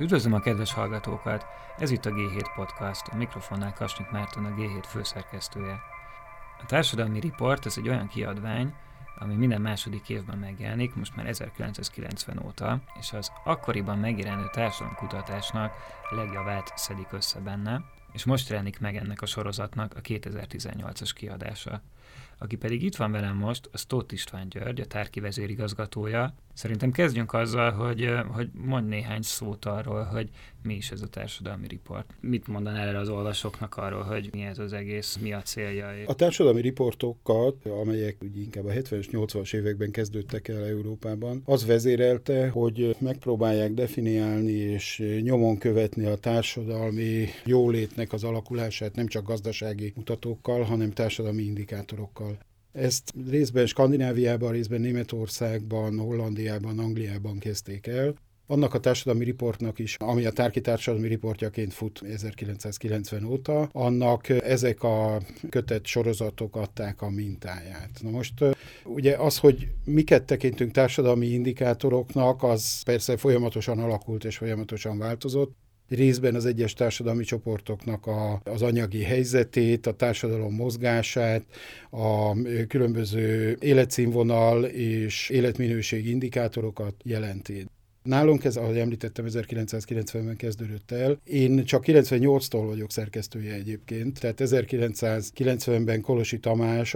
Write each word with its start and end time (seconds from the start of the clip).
Üdvözlöm 0.00 0.32
a 0.32 0.40
kedves 0.40 0.72
hallgatókat! 0.72 1.46
Ez 1.78 1.90
itt 1.90 2.04
a 2.06 2.10
G7 2.10 2.46
Podcast, 2.54 3.06
a 3.06 3.16
mikrofonnál 3.16 3.72
Kasnyik 3.72 4.10
Márton 4.10 4.44
a 4.44 4.48
G7 4.48 4.84
főszerkesztője. 4.86 5.80
A 6.62 6.66
Társadalmi 6.66 7.20
Report 7.20 7.66
ez 7.66 7.78
egy 7.78 7.88
olyan 7.88 8.08
kiadvány, 8.08 8.74
ami 9.18 9.34
minden 9.34 9.60
második 9.60 10.08
évben 10.08 10.38
megjelenik, 10.38 10.94
most 10.94 11.16
már 11.16 11.26
1990 11.26 12.42
óta, 12.44 12.80
és 12.98 13.12
az 13.12 13.32
akkoriban 13.44 13.98
megjelenő 13.98 14.48
társadalomkutatásnak 14.52 15.72
legjavát 16.10 16.72
szedik 16.76 17.12
össze 17.12 17.40
benne, 17.40 17.82
és 18.12 18.24
most 18.24 18.48
jelenik 18.48 18.80
meg 18.80 18.96
ennek 18.96 19.22
a 19.22 19.26
sorozatnak 19.26 19.94
a 19.96 20.00
2018-as 20.00 21.10
kiadása. 21.14 21.82
Aki 22.42 22.56
pedig 22.56 22.82
itt 22.82 22.96
van 22.96 23.12
velem 23.12 23.36
most, 23.36 23.68
az 23.72 23.84
Tóth 23.84 24.12
István 24.12 24.48
György, 24.48 24.80
a 24.80 24.86
tárki 24.86 25.20
vezérigazgatója. 25.20 26.34
Szerintem 26.54 26.90
kezdjünk 26.90 27.32
azzal, 27.32 27.70
hogy, 27.70 28.08
hogy 28.32 28.50
mondj 28.52 28.88
néhány 28.88 29.22
szót 29.22 29.64
arról, 29.64 30.04
hogy 30.04 30.28
mi 30.62 30.74
is 30.74 30.90
ez 30.90 31.02
a 31.02 31.06
társadalmi 31.06 31.66
riport. 31.66 32.14
Mit 32.20 32.46
mondanál 32.46 32.88
el 32.88 32.96
az 32.96 33.08
olvasóknak 33.08 33.76
arról, 33.76 34.02
hogy 34.02 34.28
mi 34.32 34.42
ez 34.42 34.58
az 34.58 34.72
egész, 34.72 35.16
mi 35.16 35.32
a 35.32 35.42
célja? 35.42 35.88
A 36.06 36.14
társadalmi 36.14 36.60
riportokat, 36.60 37.66
amelyek 37.66 38.16
ugye 38.20 38.40
inkább 38.40 38.64
a 38.64 38.70
70-es, 38.70 39.06
80-as 39.12 39.54
években 39.54 39.90
kezdődtek 39.90 40.48
el 40.48 40.64
Európában, 40.64 41.42
az 41.44 41.66
vezérelte, 41.66 42.48
hogy 42.48 42.96
megpróbálják 42.98 43.72
definiálni 43.72 44.52
és 44.52 45.02
nyomon 45.22 45.58
követni 45.58 46.04
a 46.04 46.16
társadalmi 46.16 47.26
jólétnek 47.44 48.12
az 48.12 48.24
alakulását 48.24 48.94
nem 48.94 49.06
csak 49.06 49.26
gazdasági 49.26 49.92
mutatókkal, 49.96 50.62
hanem 50.62 50.90
társadalmi 50.90 51.42
indikátorokkal. 52.00 52.38
Ezt 52.72 53.12
részben 53.30 53.66
Skandináviában, 53.66 54.52
részben 54.52 54.80
Németországban, 54.80 55.98
Hollandiában, 55.98 56.78
Angliában 56.78 57.38
kezdték 57.38 57.86
el. 57.86 58.14
Annak 58.46 58.74
a 58.74 58.80
társadalmi 58.80 59.24
riportnak 59.24 59.78
is, 59.78 59.96
ami 59.98 60.24
a 60.24 60.30
tárki 60.30 60.60
társadalmi 60.60 61.08
riportjaként 61.08 61.72
fut 61.72 62.02
1990 62.02 63.24
óta, 63.24 63.68
annak 63.72 64.28
ezek 64.28 64.82
a 64.82 65.20
kötett 65.48 65.86
sorozatok 65.86 66.56
adták 66.56 67.02
a 67.02 67.10
mintáját. 67.10 67.90
Na 68.02 68.10
most 68.10 68.44
ugye 68.84 69.16
az, 69.16 69.38
hogy 69.38 69.68
miket 69.84 70.24
tekintünk 70.24 70.70
társadalmi 70.70 71.26
indikátoroknak, 71.26 72.42
az 72.42 72.82
persze 72.82 73.16
folyamatosan 73.16 73.78
alakult 73.78 74.24
és 74.24 74.36
folyamatosan 74.36 74.98
változott 74.98 75.56
részben 75.90 76.34
az 76.34 76.46
egyes 76.46 76.72
társadalmi 76.72 77.24
csoportoknak 77.24 78.06
a, 78.06 78.40
az 78.44 78.62
anyagi 78.62 79.02
helyzetét, 79.02 79.86
a 79.86 79.92
társadalom 79.92 80.54
mozgását, 80.54 81.44
a 81.90 82.34
különböző 82.68 83.56
életszínvonal 83.60 84.64
és 84.64 85.28
életminőség 85.28 86.08
indikátorokat 86.08 86.94
jelenti. 87.02 87.66
Nálunk 88.02 88.44
ez, 88.44 88.56
ahogy 88.56 88.78
említettem, 88.78 89.24
1990-ben 89.28 90.36
kezdődött 90.36 90.90
el. 90.90 91.20
Én 91.24 91.64
csak 91.64 91.84
98-tól 91.86 92.64
vagyok 92.66 92.90
szerkesztője 92.90 93.54
egyébként, 93.54 94.20
tehát 94.20 94.40
1990-ben 94.40 96.00
Kolosi 96.00 96.38
Tamás, 96.38 96.94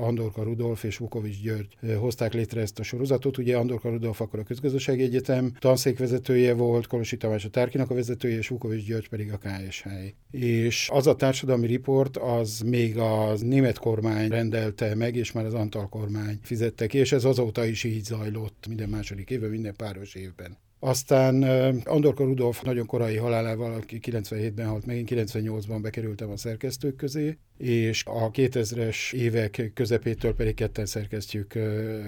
Andorka 0.00 0.42
Rudolf 0.42 0.84
és 0.84 0.96
Vukovics 0.96 1.40
György 1.42 1.76
hozták 1.98 2.32
létre 2.32 2.60
ezt 2.60 2.78
a 2.78 2.82
sorozatot. 2.82 3.38
Ugye 3.38 3.56
Andorka 3.56 3.88
Rudolf 3.88 4.20
akkor 4.20 4.38
a 4.38 4.42
Közgazdasági 4.42 5.02
Egyetem 5.02 5.52
tanszékvezetője 5.58 6.54
volt, 6.54 6.86
Kolosi 6.86 7.16
Tamás 7.16 7.44
a 7.44 7.48
Tárkinak 7.48 7.90
a 7.90 7.94
vezetője, 7.94 8.36
és 8.36 8.48
Vukovics 8.48 8.86
György 8.86 9.08
pedig 9.08 9.32
a 9.32 9.38
KSH. 9.38 9.86
És 10.30 10.88
az 10.92 11.06
a 11.06 11.16
társadalmi 11.16 11.66
riport, 11.66 12.16
az 12.16 12.60
még 12.60 12.98
a 12.98 13.34
német 13.40 13.78
kormány 13.78 14.28
rendelte 14.28 14.94
meg, 14.94 15.16
és 15.16 15.32
már 15.32 15.44
az 15.44 15.54
Antal 15.54 15.88
kormány 15.88 16.38
fizette 16.42 16.86
ki, 16.86 16.98
és 16.98 17.12
ez 17.12 17.24
azóta 17.24 17.64
is 17.64 17.84
így 17.84 18.04
zajlott 18.04 18.66
minden 18.68 18.88
második 18.88 19.30
évben, 19.30 19.50
minden 19.50 19.74
páros 19.76 20.14
év. 20.14 20.30
Aztán 20.80 21.42
Andorka 21.84 22.24
Rudolf 22.24 22.62
nagyon 22.62 22.86
korai 22.86 23.16
halálával, 23.16 23.74
aki 23.74 23.98
97-ben 24.02 24.66
halt 24.66 24.86
meg, 24.86 24.96
én 24.96 25.06
98-ban 25.08 25.78
bekerültem 25.82 26.30
a 26.30 26.36
szerkesztők 26.36 26.96
közé, 26.96 27.38
és 27.56 28.04
a 28.04 28.30
2000-es 28.30 29.12
évek 29.12 29.70
közepétől 29.74 30.34
pedig 30.34 30.54
ketten 30.54 30.86
szerkesztjük 30.86 31.58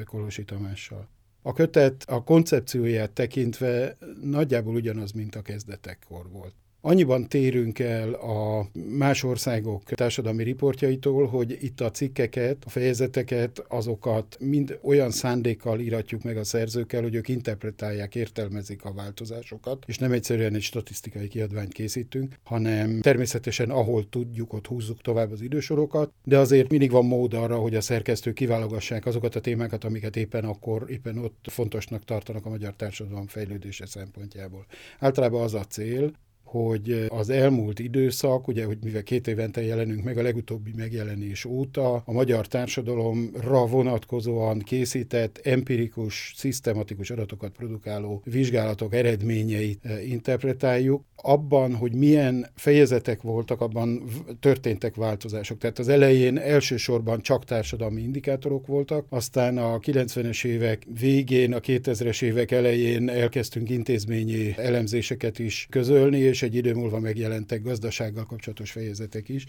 Kolosi 0.05 0.45
Tamással. 0.45 1.09
A 1.43 1.53
kötet 1.53 2.05
a 2.07 2.23
koncepcióját 2.23 3.11
tekintve 3.11 3.97
nagyjából 4.23 4.75
ugyanaz, 4.75 5.13
mint 5.13 5.35
a 5.35 5.43
kezdetekkor 5.43 6.31
volt. 6.31 6.55
Annyiban 6.83 7.29
térünk 7.29 7.79
el 7.79 8.13
a 8.13 8.69
más 8.97 9.23
országok 9.23 9.83
társadalmi 9.83 10.43
riportjaitól, 10.43 11.27
hogy 11.27 11.59
itt 11.61 11.81
a 11.81 11.91
cikkeket, 11.91 12.65
a 12.65 12.71
fejezeteket, 12.71 13.65
azokat 13.69 14.37
mind 14.41 14.79
olyan 14.83 15.11
szándékkal 15.11 15.81
íratjuk 15.81 16.23
meg 16.23 16.37
a 16.37 16.45
szerzőkkel, 16.45 17.03
hogy 17.03 17.15
ők 17.15 17.29
interpretálják, 17.29 18.15
értelmezik 18.15 18.85
a 18.85 18.93
változásokat, 18.93 19.85
és 19.87 19.99
nem 19.99 20.13
egyszerűen 20.13 20.55
egy 20.55 20.63
statisztikai 20.63 21.29
kiadványt 21.29 21.73
készítünk, 21.73 22.35
hanem 22.43 23.01
természetesen 23.01 23.71
ahol 23.71 24.09
tudjuk, 24.09 24.53
ott 24.53 24.67
húzzuk 24.67 25.01
tovább 25.01 25.33
az 25.33 25.41
idősorokat, 25.41 26.13
de 26.25 26.39
azért 26.39 26.71
mindig 26.71 26.91
van 26.91 27.05
mód 27.05 27.35
arra, 27.35 27.57
hogy 27.57 27.75
a 27.75 27.81
szerkesztők 27.81 28.35
kiválogassák 28.35 29.07
azokat 29.07 29.35
a 29.35 29.41
témákat, 29.41 29.85
amiket 29.85 30.17
éppen 30.17 30.45
akkor, 30.45 30.85
éppen 30.89 31.19
ott 31.19 31.45
fontosnak 31.51 32.05
tartanak 32.05 32.47
a 32.47 32.51
magyar 32.51 32.75
társadalom 32.77 33.27
fejlődése 33.27 33.87
szempontjából. 33.87 34.67
Általában 34.99 35.43
az 35.43 35.55
a 35.55 35.65
cél, 35.65 36.13
hogy 36.51 37.07
az 37.09 37.31
elmúlt 37.31 37.79
időszak, 37.79 38.49
ugye, 38.49 38.65
hogy 38.65 38.79
mivel 38.83 39.03
két 39.03 39.29
évente 39.29 39.63
jelenünk 39.63 40.05
meg 40.05 40.19
a 40.19 40.23
legutóbbi 40.23 40.73
megjelenés 40.77 41.45
óta, 41.45 41.95
a 41.95 42.13
magyar 42.13 42.47
társadalomra 42.47 43.67
vonatkozóan 43.67 44.59
készített 44.59 45.41
empirikus, 45.43 46.33
szisztematikus 46.37 47.11
adatokat 47.11 47.53
produkáló 47.53 48.23
vizsgálatok 48.25 48.95
eredményeit 48.95 49.89
interpretáljuk, 50.07 51.05
abban, 51.23 51.75
hogy 51.75 51.95
milyen 51.95 52.47
fejezetek 52.55 53.23
voltak, 53.23 53.61
abban 53.61 54.03
történtek 54.41 54.95
változások. 54.95 55.59
Tehát 55.59 55.79
az 55.79 55.89
elején 55.89 56.39
elsősorban 56.39 57.21
csak 57.21 57.45
társadalmi 57.45 58.03
indikátorok 58.03 58.67
voltak, 58.67 59.07
aztán 59.09 59.59
a 59.59 59.79
90-es 59.79 60.45
évek 60.45 60.87
végén, 61.01 61.53
a 61.53 61.61
2000-es 61.61 62.23
évek 62.23 62.51
elején 62.51 63.09
elkezdtünk 63.09 63.71
intézményi 63.71 64.55
elemzéseket 64.57 65.39
is 65.39 65.67
közölni, 65.71 66.19
és 66.19 66.40
egy 66.43 66.55
idő 66.55 66.75
múlva 66.75 66.99
megjelentek 66.99 67.63
gazdasággal 67.63 68.27
kapcsolatos 68.27 68.71
fejezetek 68.71 69.29
is 69.29 69.47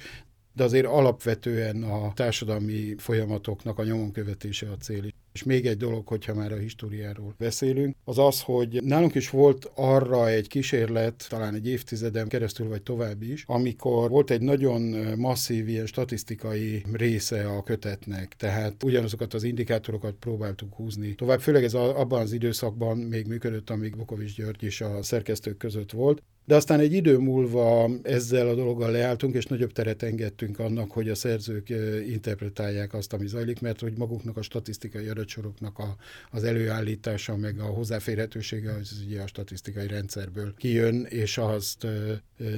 de 0.54 0.64
azért 0.64 0.86
alapvetően 0.86 1.84
a 1.84 2.14
társadalmi 2.14 2.96
folyamatoknak 2.98 3.80
a 3.80 3.84
nyomon 3.84 4.12
követése 4.12 4.68
a 4.70 4.78
cél. 4.78 5.04
És 5.34 5.44
még 5.44 5.66
egy 5.66 5.78
dolog, 5.78 6.08
hogyha 6.08 6.34
már 6.34 6.52
a 6.52 6.58
históriáról 6.58 7.36
beszélünk, 7.38 7.96
az 8.04 8.18
az, 8.18 8.42
hogy 8.42 8.84
nálunk 8.84 9.16
is 9.16 9.30
volt 9.30 9.72
arra 9.76 10.30
egy 10.30 10.48
kísérlet, 10.48 11.26
talán 11.30 11.54
egy 11.54 11.68
évtizeden 11.68 12.28
keresztül 12.28 12.68
vagy 12.68 12.82
tovább 12.82 13.22
is, 13.22 13.44
amikor 13.48 14.10
volt 14.10 14.32
egy 14.32 14.42
nagyon 14.42 14.82
masszív 15.18 15.68
ilyen 15.68 15.86
statisztikai 15.86 16.84
része 16.92 17.48
a 17.48 17.64
kötetnek, 17.64 18.36
tehát 18.36 18.84
ugyanazokat 18.84 19.34
az 19.34 19.44
indikátorokat 19.44 20.14
próbáltuk 20.14 20.74
húzni 20.74 21.16
tovább, 21.16 21.42
főleg 21.42 21.64
ez 21.64 21.74
abban 21.74 22.22
az 22.22 22.32
időszakban 22.32 22.98
még 22.98 23.28
működött, 23.28 23.70
amíg 23.70 23.96
Bukovics 23.96 24.36
György 24.36 24.64
is 24.64 24.82
a 24.82 25.04
szerkesztők 25.04 25.58
között 25.58 25.92
volt, 25.92 26.24
de 26.46 26.56
aztán 26.56 26.80
egy 26.80 26.94
idő 26.94 27.18
múlva 27.18 27.90
ezzel 28.04 28.48
a 28.48 28.56
dologgal 28.56 28.92
leálltunk, 28.92 29.36
és 29.36 29.46
nagyobb 29.46 29.72
teret 29.72 30.04
engedtünk 30.04 30.60
annak, 30.60 30.92
hogy 30.92 31.10
a 31.10 31.16
szerzők 31.16 31.70
interpretálják 32.10 32.94
azt, 32.94 33.14
ami 33.14 33.28
zajlik, 33.28 33.62
mert 33.62 33.80
hogy 33.80 33.98
maguknak 33.98 34.38
a 34.38 34.42
statisztikai 34.42 35.08
adatsoroknak 35.08 35.78
a, 35.80 35.96
az 36.32 36.44
előállítása, 36.44 37.36
meg 37.36 37.60
a 37.60 37.66
hozzáférhetősége, 37.66 38.72
az 38.72 39.04
ugye 39.06 39.22
a 39.22 39.28
statisztikai 39.28 39.88
rendszerből 39.88 40.54
kijön, 40.58 41.06
és 41.10 41.38
azt 41.38 41.88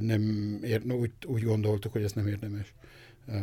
nem 0.02 0.60
ér, 0.64 0.82
úgy, 0.92 1.12
úgy 1.26 1.44
gondoltuk, 1.44 1.92
hogy 1.92 2.04
ezt 2.04 2.16
nem 2.16 2.28
érdemes 2.28 2.74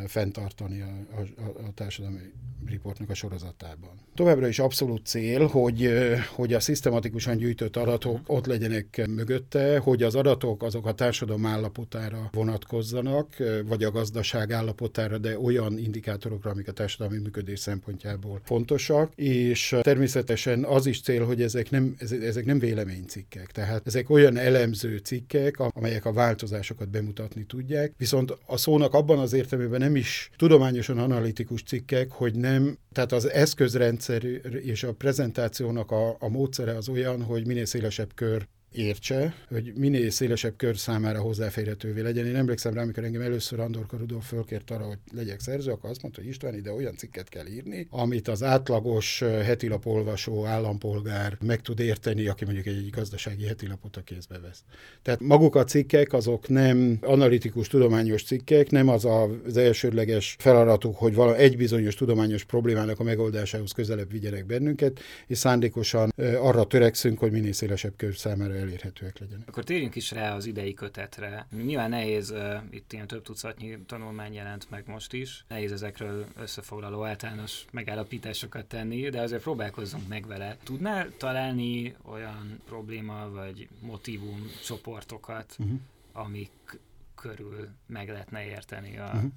fenntartani 0.07 0.81
a, 0.81 1.21
a, 1.21 1.67
a 1.67 1.73
társadalmi 1.75 2.19
riportnak 2.67 3.11
a 3.11 3.15
sorozatában. 3.15 3.91
Továbbra 4.15 4.49
is 4.49 4.59
abszolút 4.59 5.07
cél, 5.07 5.47
hogy, 5.47 5.91
hogy 6.35 6.55
a 6.55 6.61
szisztematikusan 6.61 7.37
gyűjtött 7.37 7.77
adatok 7.77 8.21
ott 8.27 8.47
legyenek 8.47 9.07
mögötte, 9.09 9.79
hogy 9.79 10.03
az 10.03 10.15
adatok 10.15 10.63
azok 10.63 10.87
a 10.87 10.93
társadalom 10.93 11.47
állapotára 11.47 12.29
vonatkozzanak, 12.33 13.37
vagy 13.67 13.85
a 13.85 13.91
gazdaság 13.91 14.53
állapotára, 14.53 15.19
de 15.19 15.39
olyan 15.39 15.79
indikátorokra, 15.79 16.51
amik 16.51 16.69
a 16.69 16.73
társadalmi 16.73 17.19
működés 17.19 17.59
szempontjából 17.61 18.41
fontosak, 18.45 19.13
és 19.15 19.77
természetesen 19.81 20.65
az 20.65 20.87
is 20.87 21.01
cél, 21.01 21.25
hogy 21.25 21.43
ezek 21.43 21.71
nem, 21.71 21.97
ezek 22.23 22.45
nem 22.45 22.59
véleménycikkek, 22.59 23.47
tehát 23.53 23.87
ezek 23.87 24.11
olyan 24.11 24.37
elemző 24.37 24.97
cikkek, 24.97 25.59
amelyek 25.59 26.05
a 26.05 26.13
változásokat 26.13 26.89
bemutatni 26.89 27.45
tudják, 27.45 27.93
viszont 27.97 28.39
a 28.47 28.57
szónak 28.57 28.95
abban 28.95 29.19
az 29.19 29.33
értelmében 29.33 29.70
értelemben 29.71 29.81
nem 29.81 29.97
is 29.97 30.31
tudományosan 30.37 30.99
analitikus 30.99 31.63
cikkek, 31.63 32.11
hogy 32.13 32.35
nem, 32.35 32.79
tehát 32.93 33.13
az 33.13 33.31
eszközrendszer 33.31 34.25
és 34.63 34.83
a 34.83 34.93
prezentációnak 34.93 35.91
a, 35.91 36.17
a 36.19 36.29
módszere 36.29 36.77
az 36.77 36.89
olyan, 36.89 37.23
hogy 37.23 37.47
minél 37.47 37.65
szélesebb 37.65 38.15
kör 38.15 38.47
értse, 38.73 39.35
hogy 39.49 39.73
minél 39.77 40.11
szélesebb 40.11 40.57
kör 40.57 40.77
számára 40.77 41.21
hozzáférhetővé 41.21 42.01
legyen. 42.01 42.27
Én 42.27 42.37
emlékszem 42.37 42.75
rá, 42.75 42.83
amikor 42.83 43.05
engem 43.05 43.23
először 43.23 43.61
Andor 43.61 43.87
Karudó 43.87 44.21
fölkért 44.21 44.71
arra, 44.71 44.85
hogy 44.85 44.99
legyek 45.13 45.41
szerző, 45.41 45.71
akkor 45.71 45.91
azt 45.91 46.03
mondta, 46.03 46.21
hogy 46.21 46.31
István, 46.31 46.55
ide 46.55 46.73
olyan 46.73 46.97
cikket 46.97 47.29
kell 47.29 47.47
írni, 47.47 47.87
amit 47.91 48.29
az 48.29 48.43
átlagos 48.43 49.19
hetilapolvasó 49.21 50.45
állampolgár 50.45 51.39
meg 51.45 51.61
tud 51.61 51.81
érteni, 51.81 52.27
aki 52.27 52.45
mondjuk 52.45 52.67
egy 52.67 52.91
gazdasági 52.91 53.47
hetilapot 53.47 53.97
a 53.97 54.03
kézbe 54.03 54.39
vesz. 54.39 54.63
Tehát 55.03 55.21
maguk 55.21 55.55
a 55.55 55.65
cikkek, 55.65 56.13
azok 56.13 56.49
nem 56.49 56.99
analitikus, 57.01 57.69
tudományos 57.69 58.23
cikkek, 58.23 58.71
nem 58.71 58.89
az 58.89 59.05
az 59.47 59.57
elsődleges 59.57 60.37
feladatuk, 60.39 60.97
hogy 60.97 61.15
vala 61.15 61.37
egy 61.37 61.57
bizonyos 61.57 61.95
tudományos 61.95 62.45
problémának 62.45 63.01
a 63.01 63.03
megoldásához 63.03 63.73
közelebb 63.73 64.11
vigyenek 64.11 64.47
bennünket, 64.47 65.01
és 65.27 65.39
szándékosan 65.39 66.13
arra 66.41 66.65
törekszünk, 66.65 67.19
hogy 67.19 67.33
minél 67.33 67.53
szélesebb 67.53 67.93
kör 67.97 68.17
számára 68.17 68.55
elérhetőek 68.61 69.19
legyenek. 69.19 69.49
Akkor 69.49 69.65
térjünk 69.65 69.95
is 69.95 70.11
rá 70.11 70.35
az 70.35 70.47
idei 70.47 70.75
kötetre. 70.75 71.47
Nyilván 71.65 71.91
nehéz, 71.91 72.31
uh, 72.31 72.55
itt 72.71 72.93
ilyen 72.93 73.07
több 73.07 73.23
tucatnyi 73.23 73.79
tanulmány 73.87 74.35
jelent 74.35 74.71
meg 74.71 74.85
most 74.87 75.13
is, 75.13 75.45
nehéz 75.49 75.73
ezekről 75.73 76.27
összefoglaló 76.37 77.05
általános 77.05 77.65
megállapításokat 77.73 78.67
tenni, 78.67 79.09
de 79.09 79.21
azért 79.21 79.43
próbálkozzunk 79.43 80.09
meg 80.09 80.27
vele. 80.27 80.57
Tudnál 80.63 81.13
találni 81.17 81.97
olyan 82.03 82.61
probléma 82.67 83.31
vagy 83.31 83.69
motivum 83.81 84.51
csoportokat, 84.65 85.57
uh-huh. 85.59 85.79
amik 86.13 86.79
körül 87.21 87.69
meg 87.87 88.09
lehetne 88.09 88.45
érteni 88.45 88.99
a... 88.99 89.11
Uh-huh. 89.15 89.31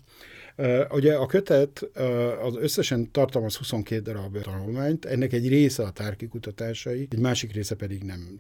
Uh, 0.58 0.94
ugye 0.96 1.16
a 1.16 1.26
kötet 1.26 1.90
uh, 1.96 2.46
az 2.46 2.56
összesen 2.56 3.12
tartalmaz 3.12 3.56
22 3.56 4.02
darab 4.02 4.42
tanulmányt, 4.42 5.06
ennek 5.06 5.34
egy 5.34 5.48
része 5.48 5.84
a 5.84 5.92
tárki 5.92 6.28
kutatásai, 6.28 7.08
egy 7.12 7.20
másik 7.20 7.52
része 7.54 7.76
pedig 7.76 8.04
nem. 8.04 8.40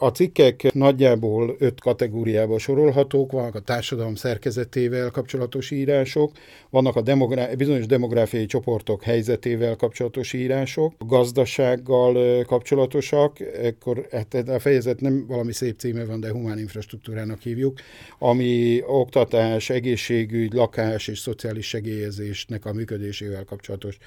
A 0.00 0.08
cikkek 0.08 0.72
nagyjából 0.72 1.56
öt 1.58 1.80
kategóriába 1.80 2.58
sorolhatók, 2.58 3.32
vannak 3.32 3.54
a 3.54 3.60
társadalom 3.60 4.14
szerkezetével 4.14 5.10
kapcsolatos 5.10 5.70
írások, 5.70 6.32
vannak 6.70 6.96
a 6.96 7.00
demográ- 7.00 7.56
bizonyos 7.56 7.86
demográfiai 7.86 8.46
csoportok 8.46 9.02
helyzetével 9.02 9.76
kapcsolatos 9.76 10.32
írások, 10.32 10.94
gazdasággal 10.98 12.44
kapcsolatosak, 12.44 13.40
ekkor 13.40 14.06
hát 14.10 14.34
a 14.34 14.58
fejezet 14.58 15.00
nem 15.00 15.26
valami 15.26 15.52
szép 15.52 15.78
címe 15.78 16.04
van, 16.04 16.20
de 16.20 16.30
humán 16.30 16.58
infrastruktúrának 16.58 17.40
hívjuk, 17.40 17.78
ami 18.18 18.82
oktatás, 18.86 19.70
egészségügy, 19.70 20.52
lakás 20.52 21.08
és 21.08 21.18
szociális 21.18 21.66
segélyezésnek 21.66 22.64
a 22.64 22.72
működésével 22.72 23.44
kapcsolatos 23.44 23.98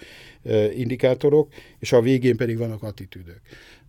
indikátorok, 0.76 1.54
és 1.80 1.92
a 1.92 2.02
végén 2.02 2.38
pedig 2.38 2.58
vannak 2.58 2.84
attitűdök. 2.84 3.42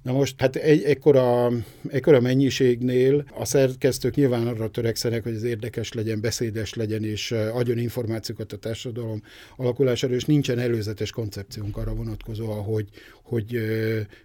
Na 0.02 0.12
most, 0.12 0.40
hát 0.40 0.56
egy 0.56 0.82
ekkora, 0.82 1.50
ekkora 1.88 2.20
mennyiségnél 2.20 3.24
a 3.34 3.44
szerkesztők 3.44 4.14
nyilván 4.14 4.46
arra 4.46 4.70
törekszenek, 4.70 5.22
hogy 5.22 5.34
ez 5.34 5.42
érdekes 5.42 5.92
legyen, 5.92 6.20
beszédes 6.20 6.74
legyen, 6.74 7.04
és 7.04 7.32
adjon 7.32 7.78
információkat 7.78 8.52
a 8.52 8.56
társadalom 8.56 9.22
alakulására, 9.56 10.14
és 10.14 10.24
nincsen 10.24 10.58
előzetes 10.58 11.10
koncepciónk 11.10 11.76
arra 11.76 11.94
vonatkozóan, 11.94 12.62
hogy, 12.62 12.88
hogy, 13.32 13.58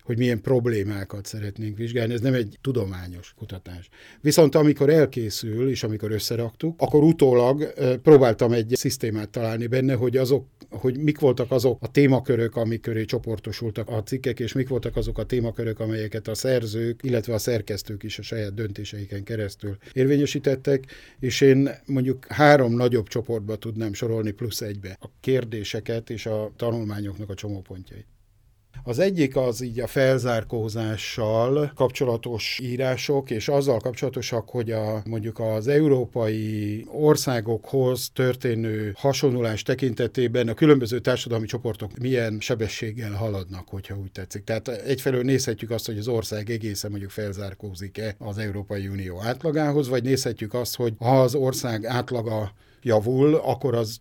hogy 0.03 0.17
milyen 0.17 0.41
problémákat 0.41 1.25
szeretnénk 1.25 1.77
vizsgálni. 1.77 2.13
Ez 2.13 2.21
nem 2.21 2.33
egy 2.33 2.57
tudományos 2.61 3.33
kutatás. 3.37 3.89
Viszont 4.21 4.55
amikor 4.55 4.89
elkészül, 4.89 5.69
és 5.69 5.83
amikor 5.83 6.11
összeraktuk, 6.11 6.81
akkor 6.81 7.03
utólag 7.03 7.73
próbáltam 8.03 8.51
egy 8.51 8.73
szisztémát 8.75 9.29
találni 9.29 9.67
benne, 9.67 9.93
hogy 9.93 10.17
azok, 10.17 10.45
hogy 10.69 10.97
mik 10.97 11.19
voltak 11.19 11.51
azok 11.51 11.77
a 11.81 11.91
témakörök, 11.91 12.55
amik 12.55 12.81
köré 12.81 13.05
csoportosultak 13.05 13.89
a 13.89 14.03
cikkek, 14.03 14.39
és 14.39 14.53
mik 14.53 14.69
voltak 14.69 14.95
azok 14.95 15.17
a 15.17 15.25
témakörök, 15.25 15.79
amelyeket 15.79 16.27
a 16.27 16.35
szerzők, 16.35 17.03
illetve 17.03 17.33
a 17.33 17.37
szerkesztők 17.37 18.03
is 18.03 18.19
a 18.19 18.21
saját 18.21 18.53
döntéseiken 18.53 19.23
keresztül 19.23 19.77
érvényesítettek, 19.93 20.85
és 21.19 21.41
én 21.41 21.69
mondjuk 21.85 22.25
három 22.25 22.73
nagyobb 22.73 23.07
csoportba 23.07 23.55
tudnám 23.55 23.93
sorolni 23.93 24.31
plusz 24.31 24.61
egybe 24.61 24.97
a 24.99 25.07
kérdéseket 25.19 26.09
és 26.09 26.25
a 26.25 26.51
tanulmányoknak 26.55 27.29
a 27.29 27.33
csomópontjait. 27.33 28.16
Az 28.83 28.99
egyik 28.99 29.35
az 29.35 29.61
így 29.61 29.79
a 29.79 29.87
felzárkózással 29.87 31.71
kapcsolatos 31.75 32.59
írások, 32.63 33.29
és 33.31 33.47
azzal 33.47 33.79
kapcsolatosak, 33.79 34.49
hogy 34.49 34.71
a, 34.71 35.01
mondjuk 35.05 35.39
az 35.39 35.67
európai 35.67 36.85
országokhoz 36.91 38.09
történő 38.13 38.93
hasonlulás 38.97 39.63
tekintetében 39.63 40.47
a 40.47 40.53
különböző 40.53 40.99
társadalmi 40.99 41.45
csoportok 41.45 41.97
milyen 41.97 42.37
sebességgel 42.39 43.11
haladnak, 43.11 43.67
hogyha 43.69 43.97
úgy 43.97 44.11
tetszik. 44.11 44.43
Tehát 44.43 44.67
egyfelől 44.67 45.23
nézhetjük 45.23 45.71
azt, 45.71 45.85
hogy 45.85 45.97
az 45.97 46.07
ország 46.07 46.49
egészen 46.49 46.89
mondjuk 46.89 47.11
felzárkózik-e 47.11 48.15
az 48.17 48.37
Európai 48.37 48.87
Unió 48.87 49.21
átlagához, 49.21 49.87
vagy 49.87 50.03
nézhetjük 50.03 50.53
azt, 50.53 50.75
hogy 50.75 50.93
ha 50.97 51.21
az 51.21 51.35
ország 51.35 51.85
átlaga 51.85 52.51
javul, 52.81 53.35
akkor 53.35 53.75
az 53.75 53.99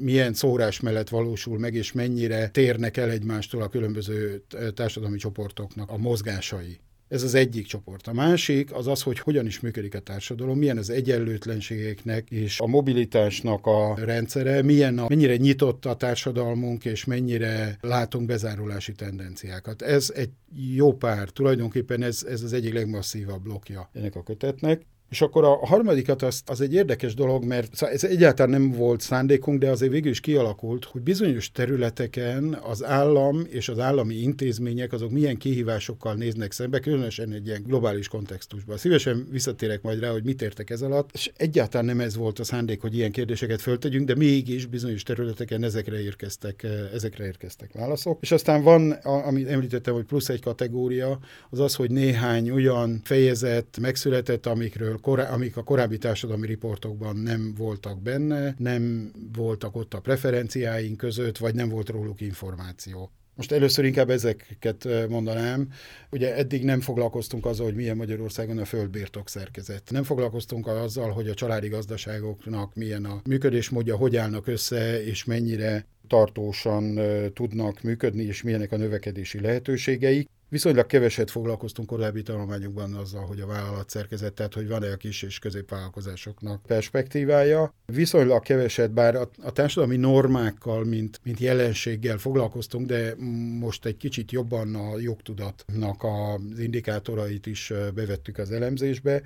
milyen 0.00 0.34
szórás 0.34 0.80
mellett 0.80 1.08
valósul 1.08 1.58
meg, 1.58 1.74
és 1.74 1.92
mennyire 1.92 2.48
térnek 2.48 2.96
el 2.96 3.10
egymástól 3.10 3.62
a 3.62 3.68
különböző 3.68 4.44
társadalmi 4.74 5.18
csoportoknak 5.18 5.90
a 5.90 5.96
mozgásai. 5.96 6.78
Ez 7.08 7.22
az 7.22 7.34
egyik 7.34 7.66
csoport. 7.66 8.06
A 8.06 8.12
másik 8.12 8.72
az 8.72 8.86
az, 8.86 9.02
hogy 9.02 9.18
hogyan 9.18 9.46
is 9.46 9.60
működik 9.60 9.94
a 9.94 9.98
társadalom, 9.98 10.58
milyen 10.58 10.78
az 10.78 10.90
egyenlőtlenségeknek 10.90 12.30
és 12.30 12.60
a 12.60 12.66
mobilitásnak 12.66 13.66
a 13.66 13.94
rendszere, 13.98 14.62
milyen 14.62 14.98
a, 14.98 15.06
mennyire 15.08 15.36
nyitott 15.36 15.84
a 15.84 15.96
társadalmunk, 15.96 16.84
és 16.84 17.04
mennyire 17.04 17.78
látunk 17.80 18.26
bezárulási 18.26 18.92
tendenciákat. 18.92 19.82
Ez 19.82 20.12
egy 20.14 20.30
jó 20.74 20.92
pár, 20.92 21.28
tulajdonképpen 21.28 22.02
ez, 22.02 22.26
ez 22.28 22.42
az 22.42 22.52
egyik 22.52 22.72
legmasszívabb 22.72 23.42
blokja 23.42 23.90
ennek 23.92 24.14
a 24.14 24.22
kötetnek. 24.22 24.82
És 25.10 25.20
akkor 25.20 25.44
a 25.44 25.66
harmadikat 25.66 26.22
az, 26.22 26.42
az 26.46 26.60
egy 26.60 26.74
érdekes 26.74 27.14
dolog, 27.14 27.44
mert 27.44 27.82
ez 27.82 28.04
egyáltalán 28.04 28.60
nem 28.60 28.70
volt 28.70 29.00
szándékunk, 29.00 29.58
de 29.58 29.70
azért 29.70 29.92
végül 29.92 30.10
is 30.10 30.20
kialakult, 30.20 30.84
hogy 30.84 31.02
bizonyos 31.02 31.52
területeken 31.52 32.58
az 32.62 32.84
állam 32.84 33.46
és 33.50 33.68
az 33.68 33.78
állami 33.78 34.14
intézmények 34.14 34.92
azok 34.92 35.10
milyen 35.10 35.36
kihívásokkal 35.36 36.14
néznek 36.14 36.52
szembe, 36.52 36.80
különösen 36.80 37.32
egy 37.32 37.46
ilyen 37.46 37.62
globális 37.66 38.08
kontextusban. 38.08 38.76
Szívesen 38.76 39.28
visszatérek 39.30 39.82
majd 39.82 40.00
rá, 40.00 40.10
hogy 40.10 40.24
mit 40.24 40.42
értek 40.42 40.70
ez 40.70 40.82
alatt, 40.82 41.10
és 41.12 41.30
egyáltalán 41.36 41.86
nem 41.86 42.00
ez 42.00 42.16
volt 42.16 42.38
a 42.38 42.44
szándék, 42.44 42.80
hogy 42.80 42.96
ilyen 42.96 43.12
kérdéseket 43.12 43.60
föltegyünk, 43.60 44.06
de 44.06 44.14
mégis 44.14 44.66
bizonyos 44.66 45.02
területeken 45.02 45.62
ezekre 45.62 46.00
érkeztek, 46.00 46.66
ezekre 46.94 47.24
érkeztek 47.24 47.72
válaszok. 47.72 48.18
És 48.20 48.32
aztán 48.32 48.62
van, 48.62 48.90
amit 48.90 49.48
említettem, 49.48 49.94
hogy 49.94 50.04
plusz 50.04 50.28
egy 50.28 50.40
kategória, 50.40 51.18
az 51.50 51.60
az, 51.60 51.74
hogy 51.74 51.90
néhány 51.90 52.50
olyan 52.50 53.00
fejezet 53.04 53.78
megszületett, 53.80 54.46
amikről 54.46 54.93
korá, 55.00 55.32
amik 55.32 55.56
a 55.56 55.62
korábbi 55.62 55.98
társadalmi 55.98 56.46
riportokban 56.46 57.16
nem 57.16 57.54
voltak 57.56 58.02
benne, 58.02 58.54
nem 58.58 59.12
voltak 59.32 59.76
ott 59.76 59.94
a 59.94 60.00
preferenciáink 60.00 60.96
között, 60.96 61.38
vagy 61.38 61.54
nem 61.54 61.68
volt 61.68 61.88
róluk 61.88 62.20
információ. 62.20 63.10
Most 63.36 63.52
először 63.52 63.84
inkább 63.84 64.10
ezeket 64.10 64.88
mondanám. 65.08 65.68
Ugye 66.10 66.36
eddig 66.36 66.64
nem 66.64 66.80
foglalkoztunk 66.80 67.46
azzal, 67.46 67.66
hogy 67.66 67.74
milyen 67.74 67.96
Magyarországon 67.96 68.58
a 68.58 68.64
földbirtok 68.64 69.28
szerkezet. 69.28 69.90
Nem 69.90 70.02
foglalkoztunk 70.02 70.66
azzal, 70.66 71.10
hogy 71.10 71.28
a 71.28 71.34
családi 71.34 71.68
gazdaságoknak 71.68 72.74
milyen 72.74 73.04
a 73.04 73.20
működésmódja, 73.28 73.96
hogy 73.96 74.16
állnak 74.16 74.46
össze, 74.46 75.04
és 75.04 75.24
mennyire 75.24 75.86
tartósan 76.08 77.00
tudnak 77.32 77.82
működni, 77.82 78.22
és 78.22 78.42
milyenek 78.42 78.72
a 78.72 78.76
növekedési 78.76 79.40
lehetőségeik. 79.40 80.28
Viszonylag 80.54 80.86
keveset 80.86 81.30
foglalkoztunk 81.30 81.88
korábbi 81.88 82.22
tanulmányokban 82.22 82.94
azzal, 82.94 83.24
hogy 83.24 83.40
a 83.40 83.46
vállalat 83.46 83.90
szerkezet, 83.90 84.32
tehát 84.32 84.54
hogy 84.54 84.68
van-e 84.68 84.92
a 84.92 84.96
kis 84.96 85.22
és 85.22 85.38
középvállalkozásoknak 85.38 86.62
perspektívája. 86.62 87.74
Viszonylag 87.86 88.42
keveset, 88.42 88.92
bár 88.92 89.14
a, 89.14 89.30
a 89.42 89.52
társadalmi 89.52 89.96
normákkal, 89.96 90.84
mint, 90.84 91.20
mint 91.22 91.38
jelenséggel 91.38 92.18
foglalkoztunk, 92.18 92.86
de 92.86 93.14
most 93.60 93.84
egy 93.84 93.96
kicsit 93.96 94.32
jobban 94.32 94.74
a 94.74 94.98
jogtudatnak 94.98 96.02
az 96.02 96.58
indikátorait 96.58 97.46
is 97.46 97.72
bevettük 97.94 98.38
az 98.38 98.50
elemzésbe, 98.50 99.22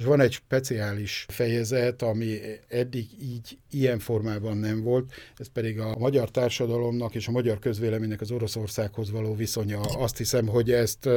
és 0.00 0.06
van 0.06 0.20
egy 0.20 0.32
speciális 0.32 1.26
fejezet, 1.28 2.02
ami 2.02 2.38
eddig 2.68 3.06
így 3.22 3.58
ilyen 3.70 3.98
formában 3.98 4.56
nem 4.56 4.82
volt, 4.82 5.12
ez 5.36 5.46
pedig 5.52 5.78
a 5.78 5.96
magyar 5.98 6.30
társadalomnak 6.30 7.14
és 7.14 7.28
a 7.28 7.30
magyar 7.30 7.58
közvéleménynek 7.58 8.20
az 8.20 8.30
Oroszországhoz 8.30 9.10
való 9.10 9.34
viszonya. 9.34 9.80
Azt 9.80 10.16
hiszem, 10.16 10.46
hogy 10.46 10.72
ezt 10.72 11.08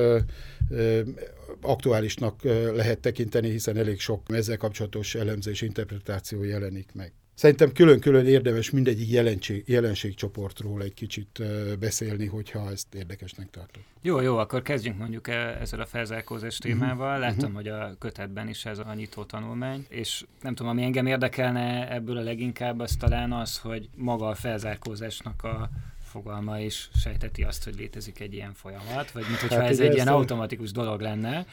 aktuálisnak 1.62 2.44
lehet 2.74 3.00
tekinteni, 3.00 3.50
hiszen 3.50 3.78
elég 3.78 4.00
sok 4.00 4.22
ezzel 4.28 4.58
kapcsolatos 4.58 5.16
elemzés, 5.16 5.62
interpretáció 5.62 6.44
jelenik 6.44 6.90
meg. 6.94 7.14
Szerintem 7.34 7.72
külön-külön 7.72 8.26
érdemes 8.26 8.70
mindegyik 8.70 9.10
jelenség, 9.10 9.64
jelenségcsoportról 9.68 10.82
egy 10.82 10.94
kicsit 10.94 11.42
beszélni, 11.80 12.26
hogyha 12.26 12.72
ezt 12.72 12.96
érdekesnek 12.96 13.50
tartok. 13.50 13.84
Jó, 14.02 14.20
jó, 14.20 14.38
akkor 14.38 14.62
kezdjünk 14.62 14.98
mondjuk 14.98 15.28
e, 15.28 15.58
ezzel 15.62 15.80
a 15.80 15.86
felzárkózás 15.86 16.60
mhm. 16.60 16.68
témával. 16.68 17.20
Látom, 17.20 17.38
uh-huh. 17.38 17.56
hogy 17.56 17.68
a 17.68 17.96
kötetben 18.00 18.50
is 18.50 18.66
ez 18.66 18.80
a 18.80 18.94
nyitó 18.94 19.24
tanulmány, 19.24 19.86
és 19.90 20.26
nem 20.42 20.56
tudom, 20.56 20.72
ami 20.72 20.84
engem 20.84 21.06
érdekelne 21.06 21.92
ebből 21.92 22.18
a 22.18 22.22
leginkább, 22.22 22.80
az 22.80 22.96
talán 22.96 23.32
az, 23.32 23.58
hogy 23.58 23.90
maga 23.96 24.28
a 24.28 24.36
felzárkózásnak 24.36 25.44
a 25.44 25.70
fogalma 26.14 26.60
is 26.60 26.90
sejteti 26.96 27.44
azt, 27.44 27.64
hogy 27.64 27.76
létezik 27.76 28.20
egy 28.20 28.34
ilyen 28.34 28.54
folyamat, 28.54 29.12
vagy 29.12 29.26
mint 29.28 29.40
hogyha 29.40 29.60
hát 29.60 29.70
ez 29.70 29.80
egy 29.80 29.94
ilyen 29.94 30.08
a... 30.08 30.14
automatikus 30.14 30.72
dolog 30.72 31.02
lenne, 31.02 31.46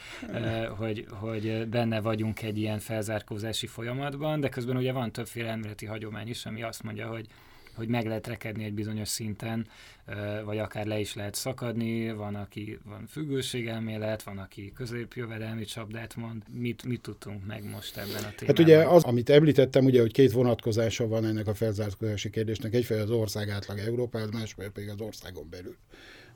hogy, 0.77 1.05
hogy 1.09 1.67
benne 1.67 2.01
vagyunk 2.01 2.41
egy 2.41 2.57
ilyen 2.57 2.79
felzárkózási 2.79 3.67
folyamatban, 3.67 4.39
de 4.39 4.49
közben 4.49 4.77
ugye 4.77 4.91
van 4.91 5.11
többféle 5.11 5.49
elméleti 5.49 5.85
hagyomány 5.85 6.29
is, 6.29 6.45
ami 6.45 6.63
azt 6.63 6.83
mondja, 6.83 7.07
hogy 7.07 7.25
hogy 7.73 7.87
meg 7.87 8.05
lehet 8.05 8.27
rekedni 8.27 8.63
egy 8.63 8.73
bizonyos 8.73 9.07
szinten, 9.07 9.67
vagy 10.45 10.57
akár 10.57 10.85
le 10.85 10.99
is 10.99 11.15
lehet 11.15 11.35
szakadni, 11.35 12.11
van, 12.11 12.35
aki 12.35 12.79
van 12.85 13.07
függőségelmélet, 13.07 14.23
van, 14.23 14.37
aki 14.37 14.71
középjövedelmi 14.75 15.63
csapdát 15.63 16.15
mond. 16.15 16.43
Mit, 16.51 16.83
mit 16.83 17.01
tudtunk 17.01 17.45
meg 17.45 17.63
most 17.63 17.97
ebben 17.97 18.09
a 18.09 18.31
témában? 18.35 18.45
Hát 18.45 18.59
ugye 18.59 18.77
az, 18.77 19.03
amit 19.03 19.29
említettem, 19.29 19.85
ugye, 19.85 20.01
hogy 20.01 20.11
két 20.11 20.31
vonatkozása 20.31 21.07
van 21.07 21.25
ennek 21.25 21.47
a 21.47 21.53
felzárkózási 21.53 22.29
kérdésnek. 22.29 22.73
Egyfelől 22.73 23.03
az 23.03 23.09
ország 23.09 23.49
átlag 23.49 23.77
Európában, 23.77 24.29
másfelől 24.33 24.71
pedig 24.71 24.89
az 24.89 25.01
országon 25.01 25.47
belül 25.49 25.75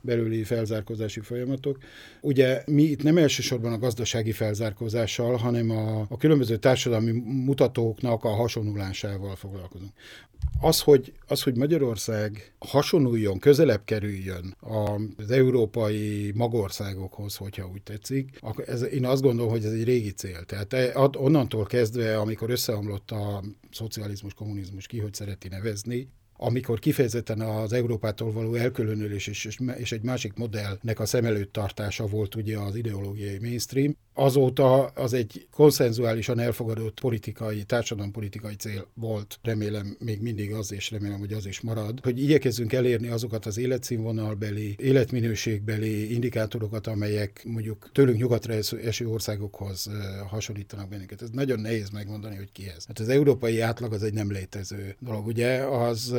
belüli 0.06 0.44
felzárkózási 0.44 1.20
folyamatok. 1.20 1.78
Ugye 2.20 2.62
mi 2.66 2.82
itt 2.82 3.02
nem 3.02 3.18
elsősorban 3.18 3.72
a 3.72 3.78
gazdasági 3.78 4.32
felzárkózással, 4.32 5.36
hanem 5.36 5.70
a, 5.70 6.06
a 6.08 6.16
különböző 6.16 6.56
társadalmi 6.56 7.10
mutatóknak 7.24 8.24
a 8.24 8.28
hasonlulásával 8.28 9.36
foglalkozunk. 9.36 9.92
Az 10.60 10.80
hogy, 10.80 11.12
az, 11.26 11.42
hogy 11.42 11.56
Magyarország 11.56 12.52
hasonuljon, 12.58 13.38
közelebb 13.38 13.84
kerüljön 13.84 14.56
az 15.16 15.30
európai 15.30 16.32
magországokhoz, 16.34 17.36
hogyha 17.36 17.68
úgy 17.72 17.82
tetszik, 17.82 18.38
ez, 18.66 18.82
én 18.82 19.04
azt 19.04 19.22
gondolom, 19.22 19.50
hogy 19.50 19.64
ez 19.64 19.72
egy 19.72 19.84
régi 19.84 20.10
cél. 20.12 20.44
Tehát 20.44 20.72
e, 20.72 20.92
onnantól 21.18 21.64
kezdve, 21.64 22.18
amikor 22.18 22.50
összeomlott 22.50 23.10
a 23.10 23.42
szocializmus, 23.70 24.34
kommunizmus, 24.34 24.86
ki 24.86 24.98
hogy 24.98 25.14
szereti 25.14 25.48
nevezni, 25.48 26.08
amikor 26.36 26.78
kifejezetten 26.78 27.40
az 27.40 27.72
Európától 27.72 28.32
való 28.32 28.54
elkülönülés 28.54 29.26
és, 29.26 29.58
és 29.76 29.92
egy 29.92 30.02
másik 30.02 30.34
modellnek 30.34 31.00
a 31.00 31.06
szem 31.06 31.24
előtt 31.24 31.52
tartása 31.52 32.06
volt 32.06 32.34
ugye 32.34 32.58
az 32.58 32.74
ideológiai 32.74 33.38
mainstream, 33.38 33.96
azóta 34.18 34.84
az 34.84 35.12
egy 35.12 35.46
konszenzuálisan 35.50 36.38
elfogadott 36.38 37.00
politikai, 37.00 37.64
társadalompolitikai 37.64 38.54
cél 38.54 38.86
volt, 38.94 39.38
remélem 39.42 39.96
még 39.98 40.20
mindig 40.20 40.52
az, 40.52 40.72
és 40.72 40.90
remélem, 40.90 41.18
hogy 41.18 41.32
az 41.32 41.46
is 41.46 41.60
marad, 41.60 42.00
hogy 42.02 42.22
igyekezzünk 42.22 42.72
elérni 42.72 43.08
azokat 43.08 43.46
az 43.46 43.58
életszínvonalbeli, 43.58 44.74
életminőségbeli 44.78 46.14
indikátorokat, 46.14 46.86
amelyek 46.86 47.42
mondjuk 47.46 47.90
tőlünk 47.92 48.18
nyugatra 48.18 48.54
eső 48.84 49.08
országokhoz 49.08 49.90
hasonlítanak 50.28 50.88
bennünket. 50.88 51.22
Ez 51.22 51.30
nagyon 51.30 51.60
nehéz 51.60 51.90
megmondani, 51.90 52.36
hogy 52.36 52.52
ki 52.52 52.72
ez. 52.76 52.86
Hát 52.86 52.98
az 52.98 53.08
európai 53.08 53.60
átlag 53.60 53.92
az 53.92 54.02
egy 54.02 54.14
nem 54.14 54.30
létező 54.30 54.96
dolog. 55.00 55.26
Ugye 55.26 55.56
az 55.58 56.14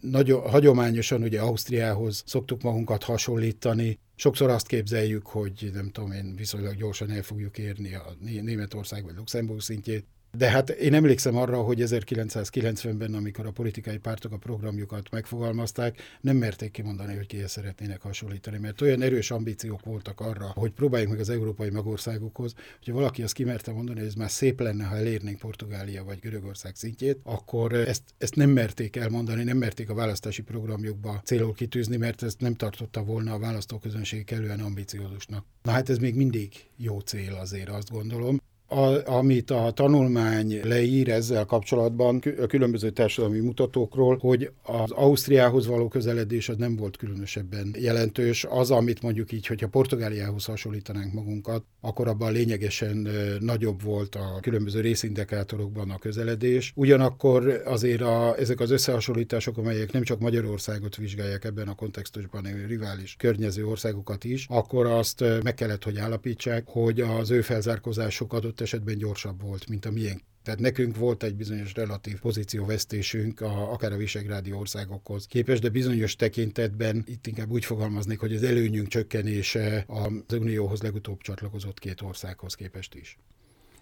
nagyon 0.00 0.40
hagyományosan 0.40 1.22
ugye 1.22 1.40
Ausztriához 1.40 2.22
szoktuk 2.26 2.62
magunkat 2.62 3.02
hasonlítani, 3.02 3.98
Sokszor 4.20 4.50
azt 4.50 4.66
képzeljük, 4.66 5.26
hogy 5.26 5.70
nem 5.72 5.90
tudom 5.90 6.12
én, 6.12 6.34
viszonylag 6.36 6.76
gyorsan 6.76 7.10
el 7.10 7.22
fogjuk 7.22 7.58
érni 7.58 7.94
a 7.94 8.16
Németország 8.20 9.04
vagy 9.04 9.14
Luxemburg 9.16 9.60
szintjét, 9.60 10.06
de 10.36 10.50
hát 10.50 10.70
én 10.70 10.94
emlékszem 10.94 11.36
arra, 11.36 11.62
hogy 11.62 11.82
1990-ben, 11.84 13.14
amikor 13.14 13.46
a 13.46 13.50
politikai 13.50 13.96
pártok 13.96 14.32
a 14.32 14.36
programjukat 14.36 15.10
megfogalmazták, 15.10 16.02
nem 16.20 16.36
merték 16.36 16.70
kimondani, 16.70 17.16
hogy 17.16 17.26
kihez 17.26 17.50
szeretnének 17.50 18.00
hasonlítani, 18.00 18.58
mert 18.58 18.80
olyan 18.80 19.02
erős 19.02 19.30
ambíciók 19.30 19.84
voltak 19.84 20.20
arra, 20.20 20.52
hogy 20.54 20.70
próbáljuk 20.70 21.10
meg 21.10 21.20
az 21.20 21.28
európai 21.28 21.70
magországokhoz, 21.70 22.54
hogyha 22.78 22.94
valaki 22.94 23.22
azt 23.22 23.32
kimerte 23.32 23.72
mondani, 23.72 23.98
hogy 23.98 24.08
ez 24.08 24.14
már 24.14 24.30
szép 24.30 24.60
lenne, 24.60 24.84
ha 24.84 24.96
elérnénk 24.96 25.38
Portugália 25.38 26.04
vagy 26.04 26.18
Görögország 26.18 26.74
szintjét, 26.74 27.18
akkor 27.22 27.72
ezt, 27.72 28.02
ezt 28.18 28.34
nem 28.34 28.50
merték 28.50 28.96
elmondani, 28.96 29.44
nem 29.44 29.56
merték 29.56 29.90
a 29.90 29.94
választási 29.94 30.42
programjukba 30.42 31.20
célul 31.24 31.54
kitűzni, 31.54 31.96
mert 31.96 32.22
ezt 32.22 32.40
nem 32.40 32.54
tartotta 32.54 33.02
volna 33.02 33.32
a 33.32 33.38
választóközönség 33.38 34.24
kellően 34.24 34.60
ambiciózusnak. 34.60 35.44
Na 35.62 35.70
hát 35.70 35.88
ez 35.88 35.98
még 35.98 36.14
mindig 36.14 36.52
jó 36.76 36.98
cél 36.98 37.34
azért, 37.34 37.68
azt 37.68 37.90
gondolom 37.90 38.38
a, 38.68 39.10
amit 39.10 39.50
a 39.50 39.70
tanulmány 39.70 40.60
leír 40.62 41.08
ezzel 41.08 41.44
kapcsolatban 41.44 42.22
a 42.40 42.46
különböző 42.46 42.90
társadalmi 42.90 43.38
mutatókról, 43.38 44.16
hogy 44.20 44.50
az 44.62 44.90
Ausztriához 44.90 45.66
való 45.66 45.88
közeledés 45.88 46.48
az 46.48 46.56
nem 46.56 46.76
volt 46.76 46.96
különösebben 46.96 47.74
jelentős. 47.78 48.44
Az, 48.44 48.70
amit 48.70 49.02
mondjuk 49.02 49.32
így, 49.32 49.46
hogyha 49.46 49.68
Portugáliához 49.68 50.44
hasonlítanánk 50.44 51.12
magunkat, 51.12 51.64
akkor 51.80 52.08
abban 52.08 52.32
lényegesen 52.32 53.08
nagyobb 53.40 53.82
volt 53.82 54.14
a 54.14 54.38
különböző 54.40 54.80
részindikátorokban 54.80 55.90
a 55.90 55.98
közeledés. 55.98 56.72
Ugyanakkor 56.74 57.62
azért 57.64 58.00
a, 58.00 58.34
ezek 58.38 58.60
az 58.60 58.70
összehasonlítások, 58.70 59.58
amelyek 59.58 59.92
nem 59.92 60.02
csak 60.02 60.20
Magyarországot 60.20 60.96
vizsgálják 60.96 61.44
ebben 61.44 61.68
a 61.68 61.74
kontextusban, 61.74 62.44
hanem 62.44 62.66
rivális 62.66 63.14
környező 63.18 63.66
országokat 63.66 64.24
is, 64.24 64.46
akkor 64.48 64.86
azt 64.86 65.24
meg 65.42 65.54
kellett, 65.54 65.84
hogy 65.84 65.98
állapítsák, 65.98 66.64
hogy 66.66 67.00
az 67.00 67.30
ő 67.30 67.40
felzárkózások 67.40 68.32
adott 68.32 68.57
adott 68.58 68.60
esetben 68.60 68.98
gyorsabb 68.98 69.42
volt, 69.42 69.68
mint 69.68 69.84
a 69.84 69.90
miénk. 69.90 70.20
Tehát 70.42 70.60
nekünk 70.60 70.96
volt 70.96 71.22
egy 71.22 71.34
bizonyos 71.34 71.74
relatív 71.74 72.18
pozícióvesztésünk 72.18 73.40
a, 73.40 73.72
akár 73.72 73.92
a 73.92 73.96
Visegrádi 73.96 74.52
országokhoz 74.52 75.26
képest, 75.26 75.62
de 75.62 75.68
bizonyos 75.68 76.16
tekintetben 76.16 77.04
itt 77.06 77.26
inkább 77.26 77.50
úgy 77.50 77.64
fogalmaznék, 77.64 78.18
hogy 78.18 78.34
az 78.34 78.42
előnyünk 78.42 78.88
csökkenése 78.88 79.84
az 79.86 80.32
Unióhoz 80.32 80.82
legutóbb 80.82 81.20
csatlakozott 81.20 81.78
két 81.78 82.00
országhoz 82.00 82.54
képest 82.54 82.94
is. 82.94 83.18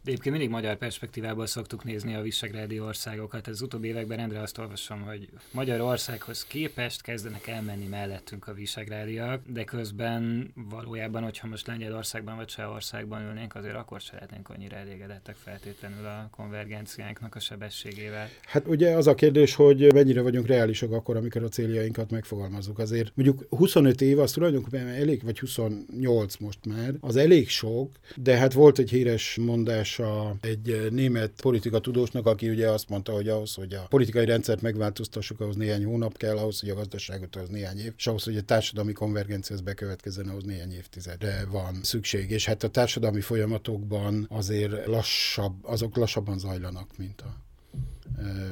De 0.06 0.12
egyébként 0.12 0.36
mindig 0.36 0.54
magyar 0.54 0.76
perspektívából 0.76 1.46
szoktuk 1.46 1.84
nézni 1.84 2.14
a 2.14 2.22
visegrádi 2.22 2.80
országokat. 2.80 3.48
Ez 3.48 3.62
utóbbi 3.62 3.88
években 3.88 4.16
rendre 4.16 4.40
azt 4.40 4.58
olvasom, 4.58 5.00
hogy 5.00 5.28
Magyarországhoz 5.50 6.44
képest 6.44 7.02
kezdenek 7.02 7.46
elmenni 7.46 7.86
mellettünk 7.86 8.46
a 8.48 8.52
visegrádiak, 8.52 9.40
de 9.46 9.64
közben 9.64 10.52
valójában, 10.70 11.22
hogyha 11.22 11.46
most 11.46 11.66
Lengyelországban 11.66 12.36
vagy 12.36 12.46
Csehországban 12.46 13.22
ülnénk, 13.22 13.54
azért 13.54 13.74
akkor 13.74 14.02
szeretnénk 14.02 14.48
annyira 14.48 14.76
elégedettek 14.76 15.36
feltétlenül 15.36 16.06
a 16.06 16.28
konvergenciánknak 16.30 17.34
a 17.34 17.40
sebességével. 17.40 18.28
Hát 18.44 18.66
ugye 18.66 18.90
az 18.90 19.06
a 19.06 19.14
kérdés, 19.14 19.54
hogy 19.54 19.92
mennyire 19.92 20.22
vagyunk 20.22 20.46
reálisak 20.46 20.92
akkor, 20.92 21.16
amikor 21.16 21.42
a 21.42 21.48
céljainkat 21.48 22.10
megfogalmazzuk. 22.10 22.78
Azért 22.78 23.12
mondjuk 23.14 23.46
25 23.48 24.00
év 24.00 24.18
az 24.18 24.32
tulajdonképpen 24.32 24.88
elég, 24.88 25.22
vagy 25.24 25.38
28 25.38 26.36
most 26.36 26.66
már, 26.66 26.94
az 27.00 27.16
elég 27.16 27.48
sok, 27.48 27.90
de 28.16 28.36
hát 28.36 28.52
volt 28.52 28.78
egy 28.78 28.90
híres 28.90 29.36
mondás 29.40 29.95
a 29.98 30.36
egy 30.40 30.86
német 30.90 31.32
politika 31.42 31.78
tudósnak, 31.78 32.26
aki 32.26 32.48
ugye 32.48 32.68
azt 32.70 32.88
mondta, 32.88 33.12
hogy 33.12 33.28
ahhoz, 33.28 33.54
hogy 33.54 33.74
a 33.74 33.86
politikai 33.88 34.24
rendszert 34.24 34.60
megváltoztassuk, 34.60 35.40
ahhoz 35.40 35.56
néhány 35.56 35.84
hónap 35.84 36.16
kell, 36.16 36.36
ahhoz, 36.36 36.60
hogy 36.60 36.68
a 36.68 36.74
gazdaságot 36.74 37.36
az 37.36 37.48
néhány 37.48 37.78
év, 37.78 37.92
és 37.96 38.06
ahhoz, 38.06 38.24
hogy 38.24 38.36
a 38.36 38.42
társadalmi 38.42 38.92
konvergencia 38.92 39.56
bekövetkezzen, 39.64 40.28
ahhoz 40.28 40.44
néhány 40.44 40.72
évtizedre 40.72 41.46
van 41.50 41.78
szükség. 41.82 42.30
És 42.30 42.44
hát 42.44 42.62
a 42.62 42.68
társadalmi 42.68 43.20
folyamatokban 43.20 44.26
azért 44.30 44.86
lassabb, 44.86 45.64
azok 45.64 45.96
lassabban 45.96 46.38
zajlanak, 46.38 46.96
mint 46.96 47.20
a 47.20 47.45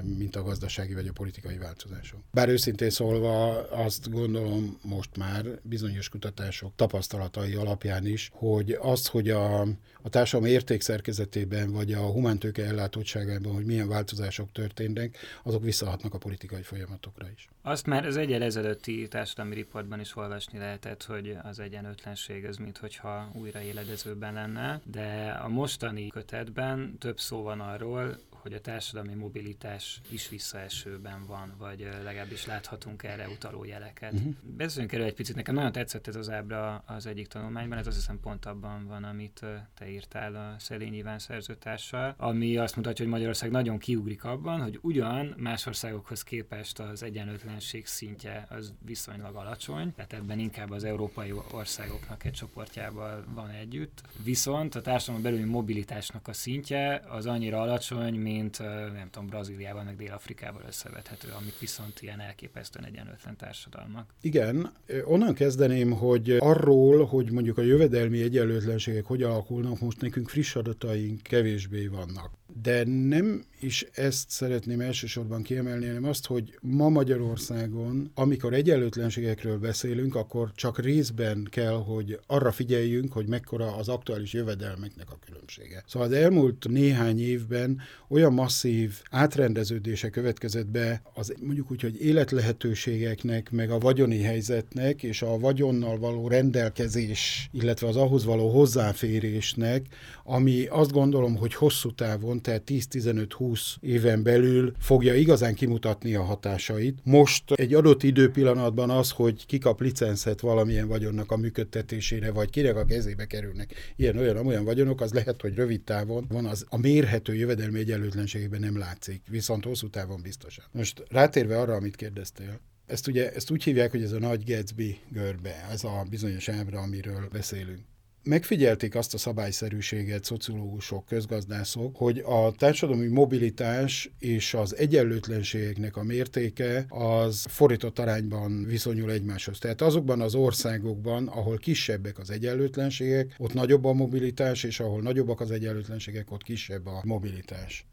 mint 0.03 0.37
a 0.37 0.43
gazdasági 0.43 0.95
vagy 0.95 1.07
a 1.07 1.13
politikai 1.13 1.59
változások. 1.59 2.21
Bár 2.31 2.49
őszintén 2.49 2.91
szólva 2.91 3.63
azt 3.71 4.11
gondolom 4.11 4.79
most 4.83 5.17
már 5.17 5.45
bizonyos 5.63 6.09
kutatások 6.09 6.73
tapasztalatai 6.77 7.55
alapján 7.55 8.07
is, 8.07 8.31
hogy 8.33 8.79
az, 8.81 9.07
hogy 9.07 9.31
a, 9.31 9.61
a 10.03 10.09
társadalom 10.11 10.53
értékszerkezetében 10.53 11.73
vagy 11.73 11.93
a 11.93 12.01
humántőke 12.01 12.65
ellátottságában, 12.65 13.55
hogy 13.55 13.65
milyen 13.65 13.89
változások 13.89 14.53
történnek, 14.53 15.17
azok 15.43 15.63
visszahatnak 15.63 16.15
a 16.15 16.19
politikai 16.19 16.63
folyamatokra 16.63 17.27
is. 17.35 17.49
Azt 17.63 17.87
már 17.87 18.07
az 18.07 18.17
egyel 18.17 18.43
ezelőtti 18.43 19.09
társadalmi 19.09 19.55
riportban 19.55 20.01
is 20.01 20.17
olvasni 20.17 20.59
lehetett, 20.59 21.05
hogy 21.05 21.37
az 21.43 21.59
egyenlőtlenség 21.59 22.45
az 22.45 22.57
mintha 22.57 23.31
újraéledezőben 23.33 24.35
lenne, 24.35 24.81
de 24.85 25.39
a 25.43 25.49
mostani 25.49 26.09
kötetben 26.09 26.99
több 26.99 27.19
szó 27.19 27.43
van 27.43 27.61
arról, 27.61 28.19
hogy 28.45 28.53
a 28.53 28.61
társadalmi 28.61 29.15
mobilitás 29.15 30.01
is 30.11 30.29
visszaesőben 30.29 31.27
van, 31.27 31.55
vagy 31.59 31.89
legalábbis 32.05 32.47
láthatunk 32.47 33.03
erre 33.03 33.29
utaló 33.29 33.65
jeleket. 33.65 34.13
Uh-huh. 34.13 34.35
Beszéljünk 34.43 34.93
erről 34.93 35.07
egy 35.07 35.15
picit. 35.15 35.37
Nekem 35.37 35.55
nagyon 35.55 35.73
tetszett 35.73 36.07
ez 36.07 36.17
az 36.17 36.31
ábra 36.31 36.83
az 36.87 37.07
egyik 37.07 37.27
tanulmányban, 37.27 37.79
ez 37.79 37.87
azt 37.87 37.97
hiszem 37.97 38.21
pont 38.21 38.47
abban 38.47 38.87
van, 38.87 39.05
amit 39.05 39.45
te 39.79 39.91
írtál 39.91 40.35
a 40.35 40.59
Szelény 40.59 40.95
Iván 40.95 41.19
szerzőtársal, 41.19 42.15
ami 42.17 42.57
azt 42.57 42.77
mutatja, 42.77 43.05
hogy 43.05 43.13
Magyarország 43.13 43.51
nagyon 43.51 43.79
kiugrik 43.79 44.25
abban, 44.25 44.63
hogy 44.63 44.79
ugyan 44.83 45.35
más 45.37 45.67
országokhoz 45.67 46.23
képest 46.23 46.79
az 46.79 47.03
egyenlőtlenség 47.03 47.87
szintje 47.87 48.47
az 48.49 48.73
viszonylag 48.85 49.35
alacsony, 49.35 49.95
tehát 49.95 50.13
ebben 50.13 50.39
inkább 50.39 50.71
az 50.71 50.85
európai 50.85 51.33
országoknak 51.53 52.25
egy 52.25 52.33
csoportjával 52.33 53.25
van 53.35 53.51
együtt. 53.51 54.03
Viszont 54.25 54.75
a 54.75 54.81
társadalom 54.81 55.23
belüli 55.23 55.45
mobilitásnak 55.45 56.29
a 56.29 56.33
szintje 56.33 57.03
az 57.09 57.27
annyira 57.27 57.61
alacsony, 57.61 58.15
mint 58.15 58.33
mint 58.35 58.59
nem 58.93 59.09
tudom, 59.11 59.29
Brazíliával, 59.29 59.83
meg 59.83 59.97
Dél-Afrikával 59.97 60.63
összevethető, 60.67 61.29
amik 61.41 61.59
viszont 61.59 62.03
ilyen 62.03 62.21
elképesztően 62.21 62.85
egyenlőtlen 62.85 63.37
társadalmak. 63.37 64.15
Igen, 64.21 64.73
onnan 65.05 65.35
kezdeném, 65.35 65.91
hogy 65.91 66.31
arról, 66.31 67.05
hogy 67.05 67.31
mondjuk 67.31 67.59
a 67.59 67.63
jövedelmi 67.63 68.23
egyenlőtlenségek 68.23 69.05
hogy 69.05 69.23
alakulnak, 69.23 69.81
most 69.81 70.01
nekünk 70.01 70.29
friss 70.29 70.55
adataink 70.57 71.23
kevésbé 71.23 71.87
vannak. 71.87 72.31
De 72.63 72.85
nem 72.85 73.45
is 73.61 73.87
ezt 73.93 74.31
szeretném 74.31 74.81
elsősorban 74.81 75.43
kiemelni, 75.43 75.87
hanem 75.87 76.05
azt, 76.05 76.27
hogy 76.27 76.59
ma 76.61 76.89
Magyarországon, 76.89 78.11
amikor 78.15 78.55
egyenlőtlenségekről 78.55 79.59
beszélünk, 79.59 80.15
akkor 80.15 80.53
csak 80.55 80.79
részben 80.79 81.49
kell, 81.51 81.75
hogy 81.75 82.19
arra 82.27 82.53
figyeljünk, 82.53 83.13
hogy 83.13 83.29
mekkora 83.29 83.77
az 83.77 83.89
aktuális 83.89 84.33
jövedelmeknek 84.33 85.11
a 85.11 85.19
különbsége. 85.27 85.85
Szóval 85.87 86.09
az 86.09 86.15
elmúlt 86.15 86.67
néhány 86.69 87.21
évben 87.21 87.81
olyan 88.09 88.33
masszív 88.33 89.01
átrendeződése 89.11 90.11
következett 90.11 90.67
be 90.67 91.03
az 91.15 91.35
mondjuk 91.41 91.71
úgy, 91.71 91.81
hogy 91.81 92.03
életlehetőségeknek, 92.03 93.51
meg 93.51 93.71
a 93.71 93.79
vagyoni 93.79 94.21
helyzetnek 94.21 95.03
és 95.03 95.23
a 95.23 95.39
vagyonnal 95.39 95.99
való 95.99 96.29
rendelkezés, 96.29 97.49
illetve 97.53 97.89
az 97.89 97.97
ahhoz 97.97 98.25
való 98.25 98.51
hozzáférésnek, 98.51 99.87
ami 100.25 100.67
azt 100.67 100.93
gondolom, 100.93 101.37
hogy 101.37 101.55
hosszú 101.55 101.93
távon, 101.93 102.43
tehát 102.45 102.63
10-15-20 102.67 103.61
éven 103.81 104.23
belül 104.23 104.73
fogja 104.79 105.15
igazán 105.15 105.55
kimutatni 105.55 106.15
a 106.15 106.23
hatásait. 106.23 106.99
Most 107.03 107.53
egy 107.53 107.75
adott 107.75 108.03
időpillanatban 108.03 108.91
az, 108.91 109.11
hogy 109.11 109.47
kikap 109.47 109.81
licenszet 109.81 110.41
valamilyen 110.41 110.89
vagyonnak 110.89 111.33
a 111.33 111.37
működtetésére, 111.37 112.31
vagy 112.31 112.51
kinek 112.51 112.77
a 112.77 112.85
kezébe 112.85 113.27
kerülnek 113.27 113.75
ilyen 113.97 114.17
olyan 114.17 114.47
olyan 114.47 114.65
vagyonok, 114.65 115.01
az 115.01 115.13
lehet, 115.13 115.41
hogy 115.41 115.55
rövid 115.55 115.83
távon 115.83 116.27
van 116.29 116.47
az 116.47 116.67
a 116.69 116.79
mérhető 116.79 117.35
jövedelmi 117.35 117.79
egyenlőtlenségében 117.79 118.61
nem 118.61 118.79
látszik, 118.79 119.23
viszont 119.31 119.65
hosszú 119.65 119.89
távon 119.89 120.21
biztosan. 120.23 120.65
Most 120.73 121.03
rátérve 121.09 121.61
arra, 121.61 121.75
amit 121.75 121.97
kérdeztél, 121.97 122.61
ezt 122.87 123.07
ugye 123.07 123.33
ezt 123.33 123.51
úgy 123.51 123.65
hívják, 123.65 123.91
hogy 123.91 124.03
ez 124.03 124.13
a 124.13 124.19
nagy 124.19 124.45
Gatsby 124.45 124.99
görbe, 125.09 125.67
ez 125.71 125.85
a 125.85 126.05
bizonyos 126.11 126.49
ábra, 126.49 126.81
amiről 126.81 127.29
beszélünk 127.33 127.81
megfigyelték 128.25 128.95
azt 128.95 129.15
a 129.15 129.19
szabályszerűséget 129.19 130.25
szociológusok, 130.25 131.07
közgazdászok, 131.07 131.97
hogy 131.97 132.19
a 132.19 132.53
társadalmi 132.53 133.07
mobilitás 133.07 134.11
és 134.19 134.55
az 134.55 134.77
egyenlőtlenségeknek 134.77 135.97
a 135.97 136.03
mértéke 136.03 136.85
az 136.89 137.47
fordított 137.49 137.99
arányban 137.99 138.65
viszonyul 138.65 139.11
egymáshoz. 139.11 139.59
Tehát 139.59 139.81
azokban 139.81 140.21
az 140.21 140.35
országokban, 140.35 141.27
ahol 141.27 141.57
kisebbek 141.57 142.19
az 142.19 142.31
egyenlőtlenségek, 142.31 143.35
ott 143.39 143.55
nagyobb 143.55 143.85
a 143.85 143.93
mobilitás, 143.93 144.65
és 144.65 144.81
ahol 144.81 145.03
nagyobbak 145.03 145.41
az 145.41 145.51
egyenlőtlenségek, 145.51 146.31
ott 146.31 146.43
kisebb 146.43 146.87
a 146.87 147.01
mobilitás. 147.05 147.87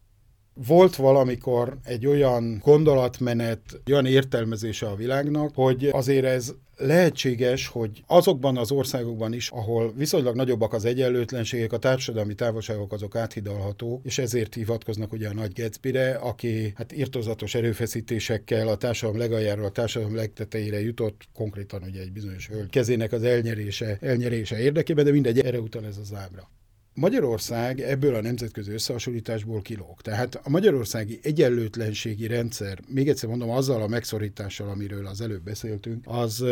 Volt 0.54 0.96
valamikor 0.96 1.78
egy 1.84 2.06
olyan 2.06 2.62
gondolatmenet, 2.64 3.62
olyan 3.92 4.06
értelmezése 4.06 4.88
a 4.88 4.96
világnak, 4.96 5.52
hogy 5.56 5.90
azért 5.92 6.26
ez 6.26 6.54
lehetséges, 6.78 7.68
hogy 7.68 8.04
azokban 8.08 8.58
az 8.58 8.72
országokban 8.72 9.34
is, 9.34 9.50
ahol 9.50 9.94
viszonylag 9.96 10.36
nagyobbak 10.36 10.74
az 10.74 10.86
egyenlőtlenségek, 10.86 11.74
a 11.74 11.78
társadalmi 11.78 12.34
távolságok 12.34 12.94
azok 12.94 13.16
áthidalhatók, 13.16 14.06
és 14.06 14.18
ezért 14.18 14.54
hivatkoznak 14.54 15.12
ugye 15.12 15.30
a 15.30 15.34
nagy 15.34 15.52
Gatsby-re, 15.54 16.16
aki 16.16 16.74
hát 16.76 16.92
irtozatos 16.92 17.56
erőfeszítésekkel 17.56 18.68
a 18.68 18.78
társadalom 18.78 19.20
legaljáról 19.20 19.66
a 19.66 19.72
társadalom 19.72 20.16
legtetejére 20.16 20.82
jutott, 20.82 21.28
konkrétan 21.34 21.84
ugye 21.84 22.02
egy 22.02 22.12
bizonyos 22.12 22.48
hölgy 22.48 22.70
kezének 22.70 23.12
az 23.12 23.24
elnyerése, 23.24 23.98
elnyerése 24.02 24.60
érdekében, 24.60 25.06
de 25.06 25.12
mindegy, 25.12 25.40
erre 25.40 25.60
utal 25.60 25.86
ez 25.86 25.98
az 25.98 26.14
ábra. 26.14 26.50
Magyarország 26.94 27.80
ebből 27.80 28.16
a 28.16 28.22
nemzetközi 28.22 28.72
összehasonlításból 28.72 29.62
kilóg. 29.62 30.02
Tehát 30.02 30.36
a 30.44 30.50
magyarországi 30.50 31.20
egyenlőtlenségi 31.24 32.28
rendszer, 32.28 32.80
még 32.88 33.10
egyszer 33.10 33.30
mondom, 33.30 33.50
azzal 33.50 33.82
a 33.82 33.88
megszorítással, 33.88 34.70
amiről 34.70 35.08
az 35.08 35.22
előbb 35.22 35.44
beszéltünk, 35.44 36.04
az, 36.08 36.46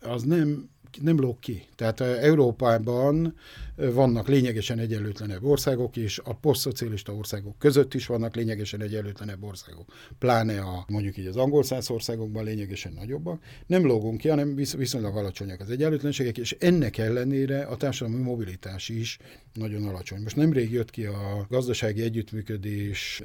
az 0.00 0.22
nem 0.22 0.70
nem 1.02 1.20
lóg 1.20 1.38
ki. 1.38 1.64
Tehát 1.76 2.00
Európában 2.00 3.34
vannak 3.76 4.28
lényegesen 4.28 4.78
egyenlőtlenebb 4.78 5.44
országok, 5.44 5.96
és 5.96 6.20
a 6.24 6.34
posztszocialista 6.34 7.14
országok 7.14 7.58
között 7.58 7.94
is 7.94 8.06
vannak 8.06 8.34
lényegesen 8.34 8.82
egyenlőtlenebb 8.82 9.42
országok. 9.42 9.92
Pláne 10.18 10.60
a 10.60 10.84
mondjuk 10.88 11.16
így 11.16 11.26
az 11.26 11.36
angol 11.36 11.62
száz 11.62 11.90
országokban 11.90 12.44
lényegesen 12.44 12.92
nagyobbak. 12.92 13.42
Nem 13.66 13.86
lógunk 13.86 14.18
ki, 14.18 14.28
hanem 14.28 14.54
visz, 14.54 14.74
viszonylag 14.74 15.16
alacsonyak 15.16 15.60
az 15.60 15.70
egyenlőtlenségek, 15.70 16.38
és 16.38 16.56
ennek 16.58 16.98
ellenére 16.98 17.62
a 17.62 17.76
társadalmi 17.76 18.22
mobilitás 18.22 18.88
is 18.88 19.18
nagyon 19.52 19.84
alacsony. 19.84 20.22
Most 20.22 20.36
nemrég 20.36 20.70
jött 20.70 20.90
ki 20.90 21.04
a 21.04 21.46
gazdasági 21.48 22.02
együttműködés 22.02 23.22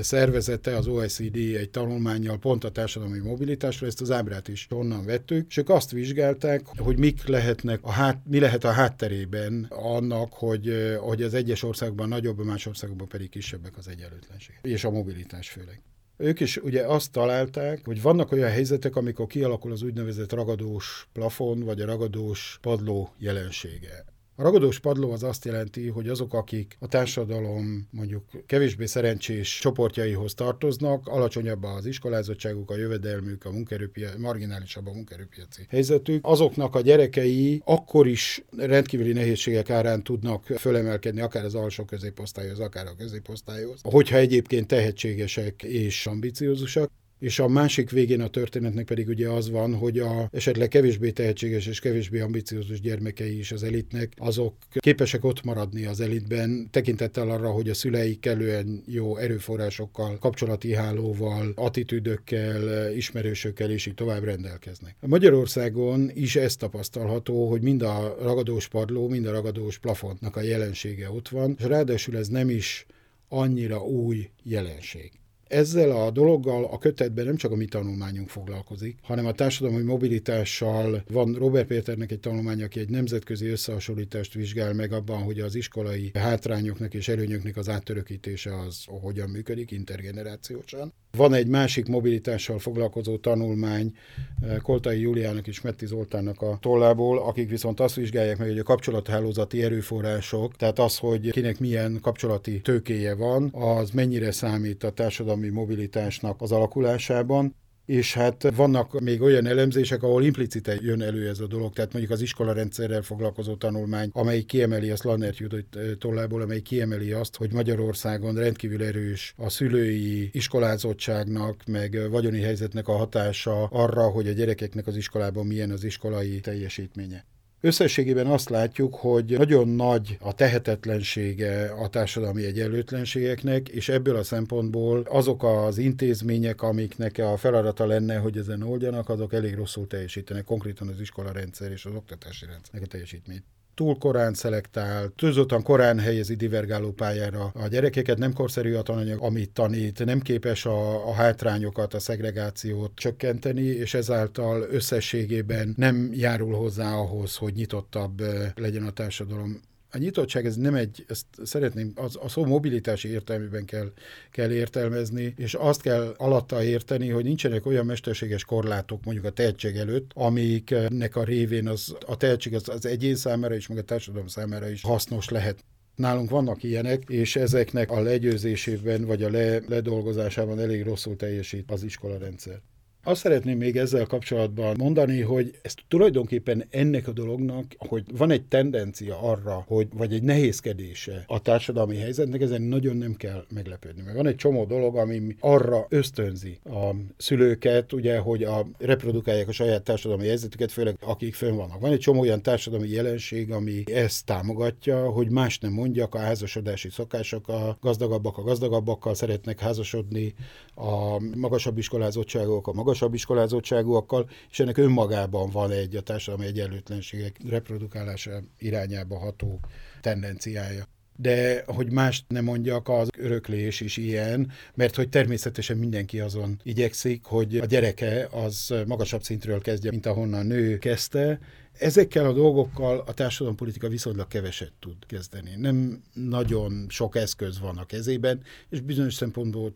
szervezete, 0.00 0.76
az 0.76 0.86
OECD 0.86 1.36
egy 1.36 1.70
tanulmányjal 1.70 2.38
pont 2.38 2.64
a 2.64 2.70
társadalmi 2.70 3.18
mobilitásról, 3.18 3.88
ezt 3.88 4.00
az 4.00 4.10
ábrát 4.10 4.48
is 4.48 4.66
onnan 4.70 5.04
vettük, 5.04 5.46
és 5.48 5.56
ők 5.56 5.68
azt 5.68 5.90
vizsgálták, 5.90 6.66
hogy 6.76 6.98
mik 7.08 7.26
lehetnek 7.26 7.78
a 7.82 7.90
hát, 7.90 8.20
mi 8.24 8.38
lehet 8.38 8.64
a 8.64 8.70
hátterében 8.70 9.66
annak, 9.68 10.32
hogy, 10.32 10.96
hogy 11.00 11.22
az 11.22 11.34
egyes 11.34 11.62
országban 11.62 12.08
nagyobb, 12.08 12.44
más 12.44 12.66
országokban 12.66 13.08
pedig 13.08 13.28
kisebbek 13.28 13.76
az 13.76 13.88
egyenlőtlenség. 13.88 14.58
És 14.62 14.84
a 14.84 14.90
mobilitás 14.90 15.48
főleg. 15.48 15.82
Ők 16.16 16.40
is 16.40 16.56
ugye 16.56 16.86
azt 16.86 17.12
találták, 17.12 17.84
hogy 17.84 18.02
vannak 18.02 18.32
olyan 18.32 18.50
helyzetek, 18.50 18.96
amikor 18.96 19.26
kialakul 19.26 19.72
az 19.72 19.82
úgynevezett 19.82 20.32
ragadós 20.32 21.08
plafon, 21.12 21.60
vagy 21.60 21.80
a 21.80 21.86
ragadós 21.86 22.58
padló 22.62 23.14
jelensége. 23.18 24.04
A 24.40 24.42
ragadós 24.42 24.78
padló 24.78 25.12
az 25.12 25.22
azt 25.22 25.44
jelenti, 25.44 25.88
hogy 25.88 26.08
azok, 26.08 26.34
akik 26.34 26.76
a 26.80 26.88
társadalom 26.88 27.88
mondjuk 27.90 28.24
kevésbé 28.46 28.86
szerencsés 28.86 29.58
csoportjaihoz 29.58 30.34
tartoznak, 30.34 31.06
alacsonyabb 31.06 31.62
az 31.62 31.86
iskolázottságuk, 31.86 32.70
a 32.70 32.76
jövedelmük, 32.76 33.44
a 33.44 33.50
munkerőpiac, 33.50 34.18
marginálisabb 34.18 34.86
a 34.86 34.92
munkerőpiaci 34.92 35.66
helyzetük, 35.68 36.26
azoknak 36.26 36.74
a 36.74 36.80
gyerekei 36.80 37.62
akkor 37.64 38.06
is 38.06 38.44
rendkívüli 38.56 39.12
nehézségek 39.12 39.70
árán 39.70 40.02
tudnak 40.02 40.44
fölemelkedni, 40.44 41.20
akár 41.20 41.44
az 41.44 41.54
alsó 41.54 41.84
középosztályhoz, 41.84 42.60
akár 42.60 42.86
a 42.86 42.94
középosztályhoz, 42.98 43.80
hogyha 43.82 44.16
egyébként 44.16 44.66
tehetségesek 44.66 45.62
és 45.62 46.06
ambiciózusak. 46.06 46.90
És 47.18 47.38
a 47.38 47.48
másik 47.48 47.90
végén 47.90 48.20
a 48.20 48.28
történetnek 48.28 48.84
pedig 48.84 49.08
ugye 49.08 49.28
az 49.28 49.50
van, 49.50 49.74
hogy 49.74 49.98
a 49.98 50.28
esetleg 50.32 50.68
kevésbé 50.68 51.10
tehetséges 51.10 51.66
és 51.66 51.80
kevésbé 51.80 52.20
ambiciózus 52.20 52.80
gyermekei 52.80 53.38
is 53.38 53.52
az 53.52 53.62
elitnek, 53.62 54.12
azok 54.16 54.54
képesek 54.74 55.24
ott 55.24 55.44
maradni 55.44 55.84
az 55.84 56.00
elitben, 56.00 56.68
tekintettel 56.70 57.30
arra, 57.30 57.50
hogy 57.50 57.68
a 57.68 57.74
szüleik 57.74 58.20
kellően 58.20 58.82
jó 58.86 59.16
erőforrásokkal, 59.16 60.18
kapcsolati 60.18 60.74
hálóval, 60.74 61.52
attitűdökkel, 61.54 62.92
ismerősökkel 62.92 63.70
és 63.70 63.86
így 63.86 63.94
tovább 63.94 64.24
rendelkeznek. 64.24 64.96
Magyarországon 65.06 66.10
is 66.14 66.36
ez 66.36 66.56
tapasztalható, 66.56 67.48
hogy 67.48 67.62
mind 67.62 67.82
a 67.82 68.16
ragadós 68.22 68.68
padló, 68.68 69.08
mind 69.08 69.26
a 69.26 69.32
ragadós 69.32 69.78
plafontnak 69.78 70.36
a 70.36 70.40
jelensége 70.40 71.10
ott 71.10 71.28
van, 71.28 71.54
és 71.58 71.64
ráadásul 71.64 72.16
ez 72.16 72.28
nem 72.28 72.50
is 72.50 72.86
annyira 73.28 73.82
új 73.84 74.30
jelenség. 74.42 75.17
Ezzel 75.48 75.90
a 75.90 76.10
dologgal 76.10 76.64
a 76.64 76.78
kötetben 76.78 77.24
nem 77.24 77.36
csak 77.36 77.52
a 77.52 77.56
mi 77.56 77.64
tanulmányunk 77.64 78.28
foglalkozik, 78.28 78.98
hanem 79.02 79.26
a 79.26 79.32
társadalmi 79.32 79.82
mobilitással 79.82 81.02
van 81.10 81.34
Robert 81.34 81.66
Péternek 81.66 82.10
egy 82.10 82.20
tanulmány, 82.20 82.62
aki 82.62 82.80
egy 82.80 82.88
nemzetközi 82.88 83.46
összehasonlítást 83.46 84.32
vizsgál 84.32 84.74
meg 84.74 84.92
abban, 84.92 85.22
hogy 85.22 85.40
az 85.40 85.54
iskolai 85.54 86.10
hátrányoknak 86.14 86.94
és 86.94 87.08
előnyöknek 87.08 87.56
az 87.56 87.68
áttörökítése 87.68 88.58
az 88.58 88.84
hogyan 88.86 89.30
működik 89.30 89.70
intergenerációsan. 89.70 90.92
Van 91.18 91.34
egy 91.34 91.46
másik 91.46 91.88
mobilitással 91.88 92.58
foglalkozó 92.58 93.16
tanulmány 93.16 93.92
eh, 94.40 94.56
Koltai 94.62 95.00
Juliának 95.00 95.46
és 95.46 95.60
Metti 95.60 95.86
Zoltánnak 95.86 96.42
a 96.42 96.58
tollából, 96.60 97.18
akik 97.18 97.50
viszont 97.50 97.80
azt 97.80 97.94
vizsgálják 97.94 98.38
meg, 98.38 98.48
hogy 98.48 98.58
a 98.58 98.62
kapcsolathálózati 98.62 99.62
erőforrások, 99.62 100.56
tehát 100.56 100.78
az, 100.78 100.98
hogy 100.98 101.30
kinek 101.30 101.58
milyen 101.58 101.98
kapcsolati 102.02 102.60
tőkéje 102.60 103.14
van, 103.14 103.50
az 103.52 103.90
mennyire 103.90 104.32
számít 104.32 104.84
a 104.84 104.90
társadalmi 104.90 105.48
mobilitásnak 105.48 106.42
az 106.42 106.52
alakulásában 106.52 107.54
és 107.88 108.14
hát 108.14 108.54
vannak 108.54 109.00
még 109.00 109.22
olyan 109.22 109.46
elemzések, 109.46 110.02
ahol 110.02 110.24
implicite 110.24 110.76
jön 110.80 111.02
elő 111.02 111.28
ez 111.28 111.40
a 111.40 111.46
dolog, 111.46 111.72
tehát 111.72 111.92
mondjuk 111.92 112.14
az 112.14 112.20
iskolarendszerrel 112.20 113.02
foglalkozó 113.02 113.54
tanulmány, 113.54 114.10
amely 114.12 114.42
kiemeli 114.42 114.90
a 114.90 114.96
Lannert 115.02 115.38
Judit 115.38 115.78
tollából, 115.98 116.42
amely 116.42 116.60
kiemeli 116.60 117.12
azt, 117.12 117.36
hogy 117.36 117.52
Magyarországon 117.52 118.34
rendkívül 118.34 118.82
erős 118.82 119.34
a 119.36 119.48
szülői 119.48 120.30
iskolázottságnak, 120.32 121.62
meg 121.66 122.10
vagyoni 122.10 122.40
helyzetnek 122.40 122.88
a 122.88 122.96
hatása 122.96 123.64
arra, 123.64 124.02
hogy 124.02 124.28
a 124.28 124.32
gyerekeknek 124.32 124.86
az 124.86 124.96
iskolában 124.96 125.46
milyen 125.46 125.70
az 125.70 125.84
iskolai 125.84 126.40
teljesítménye. 126.40 127.24
Összességében 127.60 128.26
azt 128.26 128.48
látjuk, 128.48 128.94
hogy 128.94 129.24
nagyon 129.38 129.68
nagy 129.68 130.16
a 130.20 130.34
tehetetlensége 130.34 131.70
a 131.70 131.88
társadalmi 131.88 132.44
egyenlőtlenségeknek, 132.44 133.68
és 133.68 133.88
ebből 133.88 134.16
a 134.16 134.22
szempontból 134.22 135.00
azok 135.00 135.44
az 135.44 135.78
intézmények, 135.78 136.62
amiknek 136.62 137.18
a 137.18 137.36
feladata 137.36 137.86
lenne, 137.86 138.16
hogy 138.16 138.36
ezen 138.36 138.62
oldjanak, 138.62 139.08
azok 139.08 139.32
elég 139.32 139.54
rosszul 139.54 139.86
teljesítenek, 139.86 140.44
konkrétan 140.44 140.88
az 140.88 141.00
iskola 141.00 141.32
rendszer 141.32 141.70
és 141.70 141.84
az 141.84 141.94
oktatási 141.94 142.46
rendszernek 142.46 142.82
a 142.82 142.90
teljesítményt 142.90 143.44
túl 143.78 143.98
korán 143.98 144.34
szelektál, 144.34 145.12
túlzottan 145.16 145.62
korán 145.62 145.98
helyezi 145.98 146.34
divergáló 146.34 146.90
pályára 146.92 147.50
a 147.54 147.68
gyerekeket, 147.68 148.18
nem 148.18 148.32
korszerű 148.32 148.74
a 148.74 148.82
tananyag, 148.82 149.22
amit 149.22 149.50
tanít, 149.50 150.04
nem 150.04 150.20
képes 150.20 150.66
a, 150.66 151.08
a 151.08 151.12
hátrányokat, 151.12 151.94
a 151.94 151.98
szegregációt 151.98 152.92
csökkenteni, 152.94 153.62
és 153.62 153.94
ezáltal 153.94 154.66
összességében 154.70 155.74
nem 155.76 156.10
járul 156.12 156.54
hozzá 156.54 156.94
ahhoz, 156.94 157.36
hogy 157.36 157.54
nyitottabb 157.54 158.22
legyen 158.54 158.82
a 158.82 158.90
társadalom 158.90 159.60
A 159.90 159.98
nyitottság 159.98 160.46
ez 160.46 160.56
nem 160.56 160.74
egy, 160.74 161.04
ezt 161.08 161.26
szeretném, 161.42 161.92
az, 161.94 162.18
a 162.20 162.28
szó 162.28 162.44
mobilitási 162.44 163.08
értelmében 163.08 163.64
kell, 163.64 163.92
kell 164.30 164.50
értelmezni, 164.50 165.34
és 165.36 165.54
azt 165.54 165.80
kell 165.80 166.14
alatta 166.16 166.62
érteni, 166.62 167.08
hogy 167.08 167.24
nincsenek 167.24 167.66
olyan 167.66 167.86
mesterséges 167.86 168.44
korlátok 168.44 169.04
mondjuk 169.04 169.26
a 169.26 169.30
tehetség 169.30 169.76
előtt, 169.76 170.10
amiknek 170.14 171.16
a 171.16 171.24
révén 171.24 171.68
az, 171.68 171.96
a 172.06 172.16
tehetség 172.16 172.54
az, 172.54 172.68
az 172.68 172.86
egyén 172.86 173.16
számára 173.16 173.54
és 173.54 173.66
meg 173.66 173.78
a 173.78 173.82
társadalom 173.82 174.26
számára 174.26 174.68
is 174.68 174.82
hasznos 174.82 175.28
lehet. 175.28 175.64
Nálunk 175.94 176.30
vannak 176.30 176.62
ilyenek, 176.62 177.02
és 177.06 177.36
ezeknek 177.36 177.90
a 177.90 178.00
legyőzésében 178.00 179.04
vagy 179.04 179.22
a 179.22 179.30
le, 179.30 179.60
ledolgozásában 179.66 180.58
elég 180.58 180.82
rosszul 180.84 181.16
teljesít 181.16 181.70
az 181.70 181.82
iskola 181.82 182.18
rendszer. 182.18 182.60
Azt 183.08 183.20
szeretném 183.20 183.58
még 183.58 183.76
ezzel 183.76 184.06
kapcsolatban 184.06 184.74
mondani, 184.78 185.20
hogy 185.20 185.58
ez 185.62 185.74
tulajdonképpen 185.88 186.64
ennek 186.70 187.08
a 187.08 187.12
dolognak, 187.12 187.64
hogy 187.78 188.04
van 188.16 188.30
egy 188.30 188.42
tendencia 188.42 189.20
arra, 189.20 189.64
hogy 189.66 189.86
vagy 189.94 190.12
egy 190.12 190.22
nehézkedése 190.22 191.24
a 191.26 191.40
társadalmi 191.40 191.96
helyzetnek, 191.96 192.40
ezen 192.40 192.62
nagyon 192.62 192.96
nem 192.96 193.14
kell 193.14 193.44
meglepődni. 193.54 194.02
Mert 194.02 194.16
van 194.16 194.26
egy 194.26 194.36
csomó 194.36 194.64
dolog, 194.64 194.96
ami 194.96 195.36
arra 195.40 195.86
ösztönzi 195.88 196.58
a 196.64 196.90
szülőket, 197.16 197.92
ugye, 197.92 198.18
hogy 198.18 198.42
a, 198.42 198.66
reprodukálják 198.78 199.48
a 199.48 199.52
saját 199.52 199.82
társadalmi 199.82 200.26
helyzetüket, 200.26 200.72
főleg 200.72 200.96
akik 201.00 201.34
fönn 201.34 201.56
vannak. 201.56 201.80
Van 201.80 201.92
egy 201.92 201.98
csomó 201.98 202.20
olyan 202.20 202.42
társadalmi 202.42 202.88
jelenség, 202.88 203.52
ami 203.52 203.82
ezt 203.92 204.24
támogatja, 204.24 205.10
hogy 205.10 205.30
más 205.30 205.58
nem 205.58 205.72
mondjak, 205.72 206.14
a 206.14 206.18
házasodási 206.18 206.88
szokások, 206.90 207.48
a 207.48 207.78
gazdagabbak 207.80 208.38
a 208.38 208.42
gazdagabbakkal 208.42 209.14
szeretnek 209.14 209.60
házasodni, 209.60 210.34
a 210.74 211.20
magasabb 211.36 211.78
iskolázottságok 211.78 212.66
a 212.66 212.72
magasabb 212.72 212.96
magasabb 212.98 213.14
iskolázottságúakkal, 213.14 214.28
és 214.50 214.58
ennek 214.60 214.76
önmagában 214.76 215.50
van 215.50 215.70
egy 215.70 215.96
a 215.96 216.00
társadalmi 216.00 216.46
egyenlőtlenségek 216.46 217.36
reprodukálása 217.48 218.42
irányába 218.58 219.18
ható 219.18 219.60
tendenciája 220.00 220.84
de 221.20 221.62
hogy 221.66 221.92
mást 221.92 222.24
nem 222.28 222.44
mondjak, 222.44 222.88
az 222.88 223.08
öröklés 223.18 223.80
is 223.80 223.96
ilyen, 223.96 224.50
mert 224.74 224.94
hogy 224.96 225.08
természetesen 225.08 225.76
mindenki 225.76 226.20
azon 226.20 226.60
igyekszik, 226.62 227.24
hogy 227.24 227.56
a 227.56 227.66
gyereke 227.66 228.28
az 228.30 228.74
magasabb 228.86 229.22
szintről 229.22 229.60
kezdje, 229.60 229.90
mint 229.90 230.06
ahonnan 230.06 230.46
nő 230.46 230.78
kezdte. 230.78 231.38
Ezekkel 231.78 232.26
a 232.26 232.32
dolgokkal 232.32 233.04
a 233.06 233.14
társadalompolitika 233.14 233.88
viszonylag 233.88 234.28
keveset 234.28 234.72
tud 234.80 235.06
kezdeni. 235.06 235.50
Nem 235.56 236.02
nagyon 236.12 236.86
sok 236.88 237.16
eszköz 237.16 237.60
van 237.60 237.78
a 237.78 237.86
kezében, 237.86 238.42
és 238.68 238.80
bizonyos 238.80 239.14
szempontból 239.14 239.74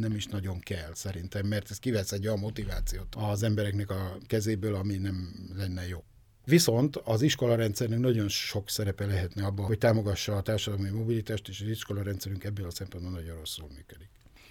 nem 0.00 0.14
is 0.14 0.26
nagyon 0.26 0.58
kell 0.60 0.94
szerintem, 0.94 1.46
mert 1.46 1.70
ez 1.70 1.78
kivesz 1.78 2.12
egy 2.12 2.26
olyan 2.26 2.38
motivációt 2.38 3.14
az 3.16 3.42
embereknek 3.42 3.90
a 3.90 4.16
kezéből, 4.26 4.74
ami 4.74 4.96
nem 4.96 5.34
lenne 5.56 5.88
jó. 5.88 6.04
Viszont 6.48 6.96
az 6.96 7.22
iskolarendszernek 7.22 7.98
nagyon 7.98 8.28
sok 8.28 8.68
szerepe 8.68 9.06
lehetne 9.06 9.46
abban, 9.46 9.66
hogy 9.66 9.78
támogassa 9.78 10.36
a 10.36 10.42
társadalmi 10.42 10.88
mobilitást, 10.90 11.48
és 11.48 11.60
az 11.60 11.68
iskolarendszerünk 11.68 12.44
ebből 12.44 12.66
a 12.66 12.70
szempontból 12.70 13.12
nagyon 13.12 13.36
rosszul 13.36 13.68
működik. 13.76 14.08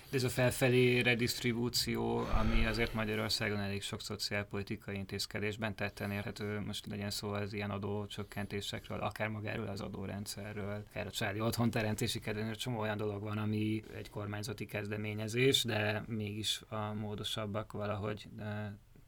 De 0.09 0.17
ez 0.17 0.23
a 0.23 0.29
felfelé 0.29 0.99
redistribúció, 0.99 2.17
ami 2.17 2.65
azért 2.65 2.93
Magyarországon 2.93 3.59
elég 3.59 3.81
sok 3.81 4.01
szociálpolitikai 4.01 4.95
intézkedésben 4.95 5.75
tetten 5.75 6.11
érhető, 6.11 6.59
most 6.59 6.85
legyen 6.85 7.09
szó 7.09 7.29
az 7.29 7.53
ilyen 7.53 7.69
adócsökkentésekről, 7.69 8.99
akár 8.99 9.27
magáról 9.27 9.67
az 9.67 9.81
adórendszerről, 9.81 10.85
akár 10.89 11.07
a 11.07 11.11
családi 11.11 11.39
otthonteremtési 11.39 12.19
kedvenő, 12.19 12.55
csomó 12.55 12.79
olyan 12.79 12.97
dolog 12.97 13.21
van, 13.21 13.37
ami 13.37 13.83
egy 13.95 14.09
kormányzati 14.09 14.65
kezdeményezés, 14.65 15.63
de 15.63 16.03
mégis 16.07 16.61
a 16.67 16.93
módosabbak 16.93 17.71
valahogy 17.71 18.27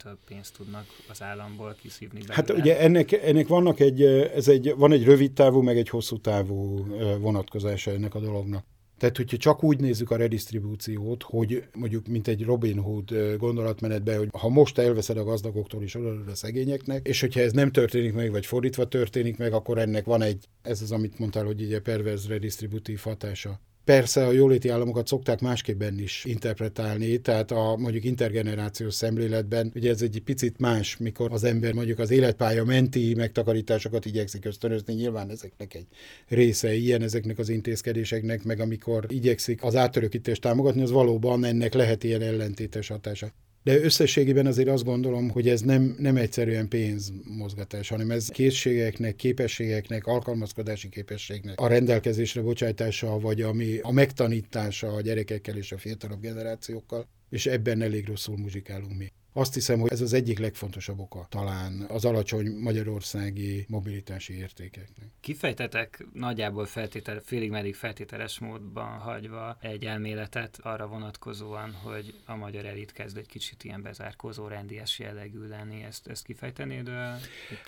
több 0.03 0.17
pénzt 0.27 0.55
tudnak 0.57 0.85
az 1.09 1.21
államból 1.21 1.75
kiszívni 1.81 2.19
belőle. 2.19 2.33
Hát 2.33 2.49
ugye 2.49 2.79
ennek, 2.79 3.11
ennek 3.11 3.47
vannak 3.47 3.79
egy, 3.79 4.03
ez 4.03 4.47
egy, 4.47 4.73
van 4.77 4.91
egy 4.91 5.03
rövid 5.03 5.31
távú, 5.33 5.61
meg 5.61 5.77
egy 5.77 5.89
hosszú 5.89 6.17
távú 6.17 6.85
vonatkozása 7.19 7.91
ennek 7.91 8.15
a 8.15 8.19
dolognak. 8.19 8.65
Tehát, 8.99 9.17
hogyha 9.17 9.37
csak 9.37 9.63
úgy 9.63 9.79
nézzük 9.79 10.11
a 10.11 10.15
redistribúciót, 10.15 11.23
hogy 11.23 11.63
mondjuk, 11.73 12.07
mint 12.07 12.27
egy 12.27 12.43
Robin 12.43 12.77
Hood 12.77 13.37
gondolatmenetben, 13.37 14.17
hogy 14.17 14.29
ha 14.31 14.49
most 14.49 14.77
elveszed 14.77 15.17
a 15.17 15.23
gazdagoktól 15.23 15.83
és 15.83 15.95
odaadod 15.95 16.27
a 16.27 16.35
szegényeknek, 16.35 17.07
és 17.07 17.19
hogyha 17.19 17.39
ez 17.39 17.51
nem 17.51 17.71
történik 17.71 18.13
meg, 18.13 18.31
vagy 18.31 18.45
fordítva 18.45 18.87
történik 18.87 19.37
meg, 19.37 19.53
akkor 19.53 19.77
ennek 19.77 20.05
van 20.05 20.21
egy, 20.21 20.45
ez 20.61 20.81
az, 20.81 20.91
amit 20.91 21.19
mondtál, 21.19 21.45
hogy 21.45 21.61
így 21.61 21.73
a 21.73 21.81
perverz 21.81 22.27
redistributív 22.27 22.99
hatása. 22.99 23.59
Persze 23.89 24.25
a 24.25 24.31
jóléti 24.31 24.69
államokat 24.69 25.07
szokták 25.07 25.41
másképpen 25.41 25.99
is 25.99 26.25
interpretálni, 26.25 27.17
tehát 27.17 27.51
a 27.51 27.75
mondjuk 27.77 28.03
intergenerációs 28.03 28.93
szemléletben 28.93 29.71
ugye 29.75 29.89
ez 29.89 30.01
egy 30.01 30.21
picit 30.25 30.59
más, 30.59 30.97
mikor 30.97 31.31
az 31.31 31.43
ember 31.43 31.73
mondjuk 31.73 31.99
az 31.99 32.11
életpálya 32.11 32.63
menti 32.63 33.13
megtakarításokat 33.15 34.05
igyekszik 34.05 34.45
ösztönözni, 34.45 34.93
nyilván 34.93 35.29
ezeknek 35.29 35.73
egy 35.73 35.87
része 36.27 36.73
ilyen 36.73 37.01
ezeknek 37.01 37.39
az 37.39 37.49
intézkedéseknek, 37.49 38.43
meg 38.43 38.59
amikor 38.59 39.05
igyekszik 39.07 39.63
az 39.63 39.75
átörökítést 39.75 40.41
támogatni, 40.41 40.81
az 40.81 40.91
valóban 40.91 41.43
ennek 41.43 41.73
lehet 41.73 42.03
ilyen 42.03 42.21
ellentétes 42.21 42.87
hatása. 42.87 43.31
De 43.63 43.79
összességében 43.79 44.45
azért 44.45 44.67
azt 44.67 44.83
gondolom, 44.83 45.29
hogy 45.29 45.49
ez 45.49 45.61
nem, 45.61 45.95
nem 45.97 46.17
egyszerűen 46.17 46.67
pénzmozgatás, 46.67 47.89
hanem 47.89 48.11
ez 48.11 48.27
készségeknek, 48.27 49.15
képességeknek, 49.15 50.05
alkalmazkodási 50.05 50.89
képességnek 50.89 51.59
a 51.59 51.67
rendelkezésre 51.67 52.41
bocsájtása, 52.41 53.19
vagy 53.19 53.41
ami 53.41 53.79
a 53.81 53.91
megtanítása 53.91 54.93
a 54.93 55.01
gyerekekkel 55.01 55.57
és 55.57 55.71
a 55.71 55.77
fiatalabb 55.77 56.21
generációkkal, 56.21 57.07
és 57.29 57.45
ebben 57.45 57.81
elég 57.81 58.07
rosszul 58.07 58.37
muzsikálunk 58.37 58.97
mi. 58.97 59.11
Azt 59.33 59.53
hiszem, 59.53 59.79
hogy 59.79 59.91
ez 59.91 60.01
az 60.01 60.13
egyik 60.13 60.39
legfontosabb 60.39 60.99
oka 60.99 61.27
talán 61.29 61.85
az 61.87 62.05
alacsony 62.05 62.55
magyarországi 62.59 63.65
mobilitási 63.67 64.37
értékeknek. 64.37 65.07
Kifejtetek 65.21 66.05
nagyjából 66.13 66.65
feltétel, 66.65 67.21
félig 67.23 67.49
meddig 67.49 67.75
feltételes 67.75 68.39
módban 68.39 68.97
hagyva 68.99 69.57
egy 69.61 69.85
elméletet 69.85 70.59
arra 70.61 70.87
vonatkozóan, 70.87 71.71
hogy 71.83 72.13
a 72.25 72.35
magyar 72.35 72.65
elit 72.65 72.91
kezd 72.91 73.17
egy 73.17 73.27
kicsit 73.27 73.63
ilyen 73.63 73.81
bezárkózó 73.81 74.47
rendies 74.47 74.99
jellegű 74.99 75.47
lenni. 75.47 75.83
Ezt, 75.87 76.07
ezt 76.07 76.23
kifejtenéd? 76.23 76.89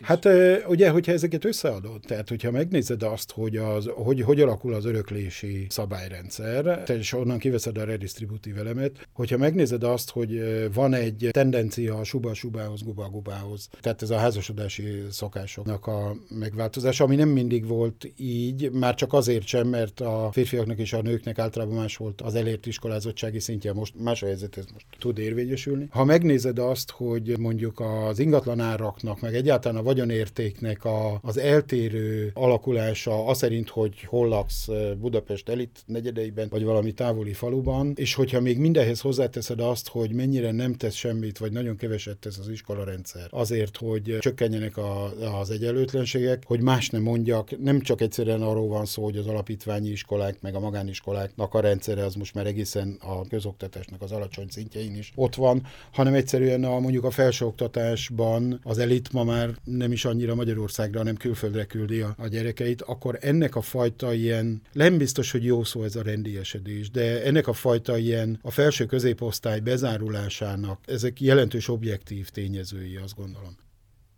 Hát 0.02 0.28
ugye, 0.67 0.89
hogyha 0.89 1.12
ezeket 1.12 1.45
összeadod, 1.45 2.02
tehát 2.02 2.30
hogyha 2.30 2.52
megnézed 2.52 3.04
azt, 3.04 3.32
hogy, 3.32 3.58
az, 3.58 3.89
hogy, 3.93 4.21
hogy 4.21 4.41
alakul 4.41 4.74
az 4.74 4.86
öröklési 4.86 5.65
szabályrendszer, 5.69 6.84
és 6.89 7.13
onnan 7.13 7.38
kiveszed 7.38 7.78
a 7.78 7.84
redistributív 7.84 8.58
elemet, 8.58 9.08
hogyha 9.13 9.38
megnézed 9.38 9.84
azt, 9.84 10.10
hogy 10.10 10.41
van 10.74 10.93
egy 10.93 11.28
tendencia, 11.32 11.51
tendencia 11.52 11.98
a 11.98 12.04
suba-subához, 12.04 12.84
guba-gubához. 12.84 13.70
Tehát 13.82 14.02
ez 14.02 14.10
a 14.10 14.18
házasodási 14.18 15.04
szokásoknak 15.10 15.88
a 15.88 16.16
megváltozása, 16.30 17.04
ami 17.04 17.16
nem 17.16 17.30
mindig 17.30 17.68
volt 17.68 18.12
így, 18.18 18.72
már 18.72 18.96
csak 18.96 19.14
azért 19.14 19.46
sem, 19.46 19.68
mert 19.68 20.00
a 20.00 20.30
férfiaknak 20.32 20.78
és 20.78 20.94
a 20.94 21.02
nőknek 21.02 21.40
általában 21.40 21.76
más 21.76 21.98
volt 21.98 22.22
az 22.22 22.36
elért 22.36 22.66
iskolázottsági 22.66 23.40
szintje, 23.40 23.74
most 23.74 23.94
más 24.00 24.24
a 24.24 24.26
helyzet, 24.26 24.58
ez 24.58 24.66
most 24.74 24.86
tud 25.00 25.18
érvényesülni. 25.18 25.88
Ha 25.90 26.04
megnézed 26.04 26.60
azt, 26.60 26.92
hogy 26.92 27.40
mondjuk 27.40 27.80
az 27.80 28.20
ingatlanáraknak, 28.20 29.22
meg 29.22 29.36
egyáltalán 29.36 29.78
a 29.78 29.84
vagyonértéknek 29.84 30.86
a, 30.86 31.20
az 31.22 31.38
eltérő 31.38 32.32
alakulása, 32.34 33.26
az 33.26 33.38
szerint, 33.38 33.70
hogy 33.70 34.02
hol 34.02 34.28
laksz 34.28 34.68
Budapest 35.00 35.50
elit 35.50 35.84
negyedeiben, 35.86 36.48
vagy 36.50 36.64
valami 36.64 36.92
távoli 36.92 37.34
faluban, 37.34 37.94
és 37.96 38.14
hogyha 38.14 38.42
még 38.42 38.58
mindenhez 38.58 39.02
hozzáteszed 39.02 39.60
azt, 39.60 39.88
hogy 39.88 40.14
mennyire 40.14 40.52
nem 40.52 40.74
tesz 40.74 40.94
semmit, 40.94 41.38
vagy 41.41 41.51
nagyon 41.51 41.75
keveset 41.75 42.17
tesz 42.17 42.38
az 42.38 42.49
iskola 42.49 42.84
rendszer 42.84 43.27
azért, 43.30 43.77
hogy 43.77 44.17
csökkenjenek 44.19 44.77
a, 44.77 45.12
az 45.39 45.49
egyenlőtlenségek, 45.49 46.43
hogy 46.45 46.62
más 46.62 46.89
nem 46.89 47.01
mondjak, 47.01 47.60
nem 47.60 47.82
csak 47.82 48.01
egyszerűen 48.01 48.41
arról 48.41 48.67
van 48.67 48.86
szó, 48.86 49.04
hogy 49.04 49.17
az 49.17 49.27
alapítványi 49.27 49.89
iskolák, 49.89 50.41
meg 50.41 50.56
a 50.56 50.60
magániskoláknak 50.60 51.54
a 51.54 51.60
rendszere 51.60 52.06
az 52.06 52.15
most 52.15 52.34
már 52.34 52.45
egészen 52.45 52.97
a 52.99 53.27
közoktatásnak 53.27 54.01
az 54.01 54.12
alacsony 54.12 54.47
szintjein 54.49 54.95
is 54.95 55.12
ott 55.15 55.36
van, 55.36 55.65
hanem 55.91 56.13
egyszerűen 56.13 56.63
a, 56.63 56.80
mondjuk 56.80 57.04
a 57.04 57.12
felsőoktatásban 57.12 58.60
az 58.63 58.77
elit 58.77 59.12
ma 59.12 59.23
már 59.23 59.49
nem 59.63 59.91
is 59.91 60.06
annyira 60.06 60.36
Magyarországra, 60.36 60.97
hanem 60.97 61.15
külföldre 61.15 61.65
küldi 61.65 62.01
a, 62.01 62.15
a 62.17 62.27
gyerekeit, 62.27 62.82
akkor 62.82 63.17
ennek 63.21 63.56
a 63.56 63.62
fajta 63.62 64.13
ilyen, 64.13 64.62
nem 64.73 64.97
biztos, 64.97 65.32
hogy 65.32 65.43
jó 65.43 65.63
szó 65.63 65.84
ez 65.84 65.95
a 65.95 66.01
rendiesedés, 66.01 66.89
de 66.89 67.23
ennek 67.23 67.47
a 67.47 67.54
fajta 67.54 67.97
ilyen 67.97 68.39
a 68.41 68.51
felső 68.51 68.86
középosztály 68.86 69.60
bezárulásának, 69.60 70.80
ezek 70.86 71.21
jelentős 71.32 71.67
objektív 71.67 72.30
tényezői, 72.30 72.96
azt 72.96 73.15
gondolom. 73.15 73.58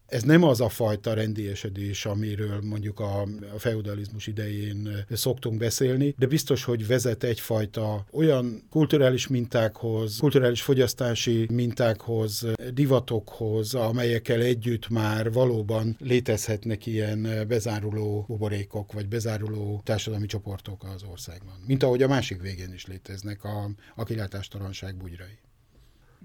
Ez 0.05 0.23
nem 0.23 0.43
az 0.43 0.61
a 0.61 0.69
fajta 0.69 1.13
rendiesedés, 1.13 2.05
amiről 2.05 2.61
mondjuk 2.61 2.99
a, 2.99 3.21
a 3.53 3.57
feudalizmus 3.57 4.27
idején 4.27 5.05
szoktunk 5.11 5.57
beszélni, 5.57 6.15
de 6.17 6.25
biztos, 6.25 6.63
hogy 6.63 6.87
vezet 6.87 7.23
egyfajta 7.23 8.05
olyan 8.11 8.63
kulturális 8.69 9.27
mintákhoz, 9.27 10.17
kulturális 10.17 10.61
fogyasztási 10.61 11.47
mintákhoz, 11.51 12.45
divatokhoz, 12.73 13.73
amelyekkel 13.73 14.41
együtt 14.41 14.89
már 14.89 15.31
valóban 15.31 15.95
létezhetnek 15.99 16.85
ilyen 16.85 17.45
bezáruló 17.47 18.25
buborékok, 18.27 18.93
vagy 18.93 19.07
bezáruló 19.07 19.81
társadalmi 19.83 20.25
csoportok 20.25 20.83
az 20.95 21.03
országban. 21.11 21.63
Mint 21.67 21.83
ahogy 21.83 22.01
a 22.01 22.07
másik 22.07 22.41
végén 22.41 22.73
is 22.73 22.85
léteznek 22.85 23.43
a, 23.43 23.69
a 23.95 24.03
kilátástalanság 24.03 24.95
bugyrai. 24.95 25.39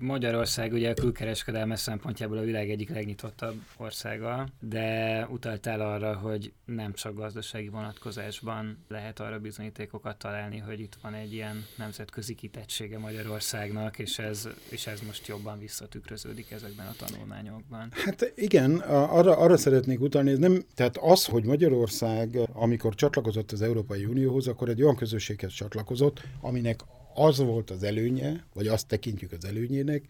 Magyarország 0.01 0.73
ugye 0.73 0.91
a 0.91 0.95
külkereskedelme 0.95 1.77
szempontjából 1.77 2.39
a 2.39 2.43
világ 2.43 2.71
egyik 2.71 2.91
legnyitottabb 2.91 3.61
országa, 3.77 4.49
de 4.61 5.27
utaltál 5.31 5.81
arra, 5.81 6.15
hogy 6.17 6.53
nem 6.65 6.93
csak 6.93 7.15
gazdasági 7.15 7.69
vonatkozásban 7.69 8.85
lehet 8.89 9.21
arra 9.21 9.39
bizonyítékokat 9.39 10.19
találni, 10.19 10.59
hogy 10.59 10.81
itt 10.81 10.97
van 11.03 11.15
egy 11.15 11.33
ilyen 11.33 11.65
nemzetközi 11.77 12.35
kitettsége 12.35 12.99
Magyarországnak, 12.99 13.99
és 13.99 14.19
ez, 14.19 14.49
és 14.69 14.87
ez 14.87 15.01
most 15.07 15.27
jobban 15.27 15.59
visszatükröződik 15.59 16.51
ezekben 16.51 16.87
a 16.87 17.05
tanulmányokban. 17.07 17.89
Hát 18.05 18.33
igen, 18.35 18.77
arra, 18.89 19.37
arra 19.37 19.57
szeretnék 19.57 20.01
utalni, 20.01 20.31
ez 20.31 20.39
nem, 20.39 20.65
tehát 20.75 20.97
az, 20.97 21.25
hogy 21.25 21.45
Magyarország, 21.45 22.39
amikor 22.53 22.95
csatlakozott 22.95 23.53
az 23.53 23.63
Európai 23.63 24.05
Unióhoz, 24.05 24.47
akkor 24.47 24.69
egy 24.69 24.83
olyan 24.83 24.97
közösséghez 24.97 25.53
csatlakozott, 25.53 26.23
aminek 26.41 26.81
az 27.19 27.39
volt 27.39 27.71
az 27.71 27.83
előnye, 27.83 28.45
vagy 28.55 28.67
azt 28.67 28.87
tekintjük 28.87 29.33
az 29.33 29.45
előnyének, 29.45 30.05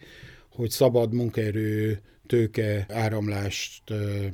hogy 0.48 0.70
szabad 0.70 1.12
munkaerő 1.12 2.00
tőke 2.28 2.86
áramlást, 2.88 3.82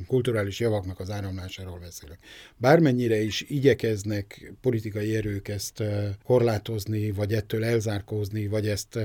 kulturális 0.07 0.61
javaknak 0.61 1.01
az 1.01 1.11
áramlásáról 1.11 1.79
beszélek. 1.79 2.19
Bármennyire 2.57 3.23
is 3.23 3.45
igyekeznek 3.49 4.53
politikai 4.61 5.17
erők 5.17 5.49
ezt 5.49 5.83
korlátozni, 6.25 7.11
vagy 7.11 7.33
ettől 7.33 7.65
elzárkózni, 7.65 8.47
vagy 8.47 8.69
ezt, 8.69 8.99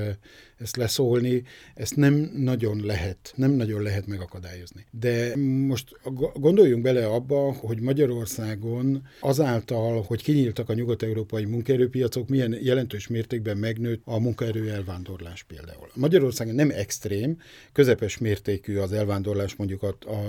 ezt 0.57 0.75
leszólni, 0.75 1.43
ezt 1.75 1.95
nem 1.95 2.31
nagyon 2.35 2.85
lehet, 2.85 3.33
nem 3.35 3.51
nagyon 3.51 3.81
lehet 3.81 4.07
megakadályozni. 4.07 4.85
De 4.91 5.35
most 5.67 5.99
gondoljunk 6.33 6.83
bele 6.83 7.05
abba, 7.05 7.53
hogy 7.53 7.79
Magyarországon 7.79 9.07
azáltal, 9.19 10.01
hogy 10.01 10.23
kinyíltak 10.23 10.69
a 10.69 10.73
nyugat-európai 10.73 11.45
munkaerőpiacok, 11.45 12.29
milyen 12.29 12.57
jelentős 12.61 13.07
mértékben 13.07 13.57
megnőtt 13.57 14.01
a 14.05 14.19
munkaerő 14.19 14.71
elvándorlás 14.71 15.43
például. 15.43 15.87
Magyarországon 15.95 16.55
nem 16.55 16.69
extrém, 16.69 17.37
közepes 17.71 18.17
mértékű 18.17 18.77
az 18.79 18.91
elvándorlás 18.91 19.55
mondjuk 19.55 19.83
a, 19.83 19.97
a 20.05 20.19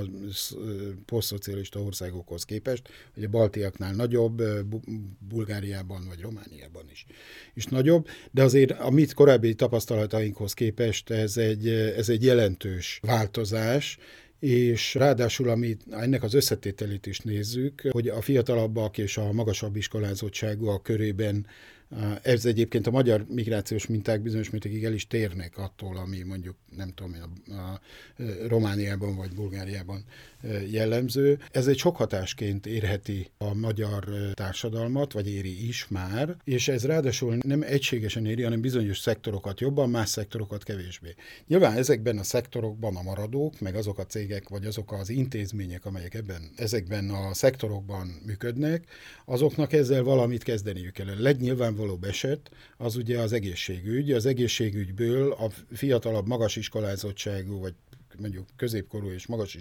posztszocialista 1.04 1.80
országokhoz 1.80 2.44
képest, 2.44 2.88
hogy 3.14 3.24
a 3.24 3.28
baltiaknál 3.28 3.94
nagyobb, 3.94 4.42
Bulgáriában 5.28 6.04
vagy 6.08 6.20
Romániában 6.20 6.84
is, 6.90 7.06
is 7.54 7.66
nagyobb, 7.66 8.08
de 8.30 8.42
azért 8.42 8.70
a 8.70 8.90
mit 8.90 9.14
korábbi 9.14 9.54
tapasztalatainkhoz 9.54 10.54
képest 10.54 11.10
ez 11.10 11.36
egy, 11.36 11.68
ez 11.68 12.08
egy 12.08 12.24
jelentős 12.24 13.00
változás, 13.02 13.98
és 14.40 14.94
ráadásul, 14.94 15.48
amit 15.48 15.82
ennek 15.90 16.22
az 16.22 16.34
összetételét 16.34 17.06
is 17.06 17.18
nézzük, 17.18 17.82
hogy 17.90 18.08
a 18.08 18.20
fiatalabbak 18.20 18.98
és 18.98 19.16
a 19.16 19.32
magasabb 19.32 19.76
iskolázottságúak 19.76 20.82
körében 20.82 21.46
ez 22.22 22.44
egyébként 22.44 22.86
a 22.86 22.90
magyar 22.90 23.26
migrációs 23.28 23.86
minták 23.86 24.20
bizonyos 24.22 24.50
mértékig 24.50 24.84
el 24.84 24.92
is 24.92 25.06
térnek 25.06 25.58
attól, 25.58 25.96
ami 25.96 26.22
mondjuk 26.22 26.56
nem 26.76 26.92
tudom, 26.94 27.14
a, 27.46 27.52
a 27.52 27.80
Romániában 28.48 29.16
vagy 29.16 29.34
Bulgáriában 29.34 30.04
jellemző. 30.70 31.38
Ez 31.50 31.66
egy 31.66 31.78
sok 31.78 31.96
hatásként 31.96 32.66
érheti 32.66 33.30
a 33.38 33.54
magyar 33.54 34.04
társadalmat, 34.34 35.12
vagy 35.12 35.28
éri 35.28 35.68
is 35.68 35.88
már, 35.88 36.36
és 36.44 36.68
ez 36.68 36.84
ráadásul 36.84 37.38
nem 37.40 37.62
egységesen 37.62 38.26
éri, 38.26 38.42
hanem 38.42 38.60
bizonyos 38.60 38.98
szektorokat 38.98 39.60
jobban, 39.60 39.90
más 39.90 40.08
szektorokat 40.08 40.62
kevésbé. 40.62 41.14
Nyilván 41.46 41.76
ezekben 41.76 42.18
a 42.18 42.22
szektorokban 42.22 42.96
a 42.96 43.02
maradók, 43.02 43.60
meg 43.60 43.74
azok 43.74 43.98
a 43.98 44.06
cégek, 44.06 44.48
vagy 44.48 44.64
azok 44.64 44.92
az 44.92 45.08
intézmények, 45.08 45.84
amelyek 45.84 46.14
ebben, 46.14 46.50
ezekben 46.56 47.10
a 47.10 47.34
szektorokban 47.34 48.20
működnek, 48.26 48.84
azoknak 49.24 49.72
ezzel 49.72 50.02
valamit 50.02 50.42
kezdeniük 50.42 50.92
kell. 50.92 51.08
Legnyilvánvalóbb 51.80 52.04
eset 52.04 52.50
az 52.76 52.96
ugye 52.96 53.18
az 53.18 53.32
egészségügy. 53.32 54.12
Az 54.12 54.26
egészségügyből 54.26 55.32
a 55.32 55.50
fiatalabb, 55.72 56.26
magas 56.26 56.56
iskolázottságú, 56.56 57.58
vagy 57.60 57.74
mondjuk 58.18 58.46
középkorú 58.56 59.10
és 59.10 59.26
magas 59.26 59.58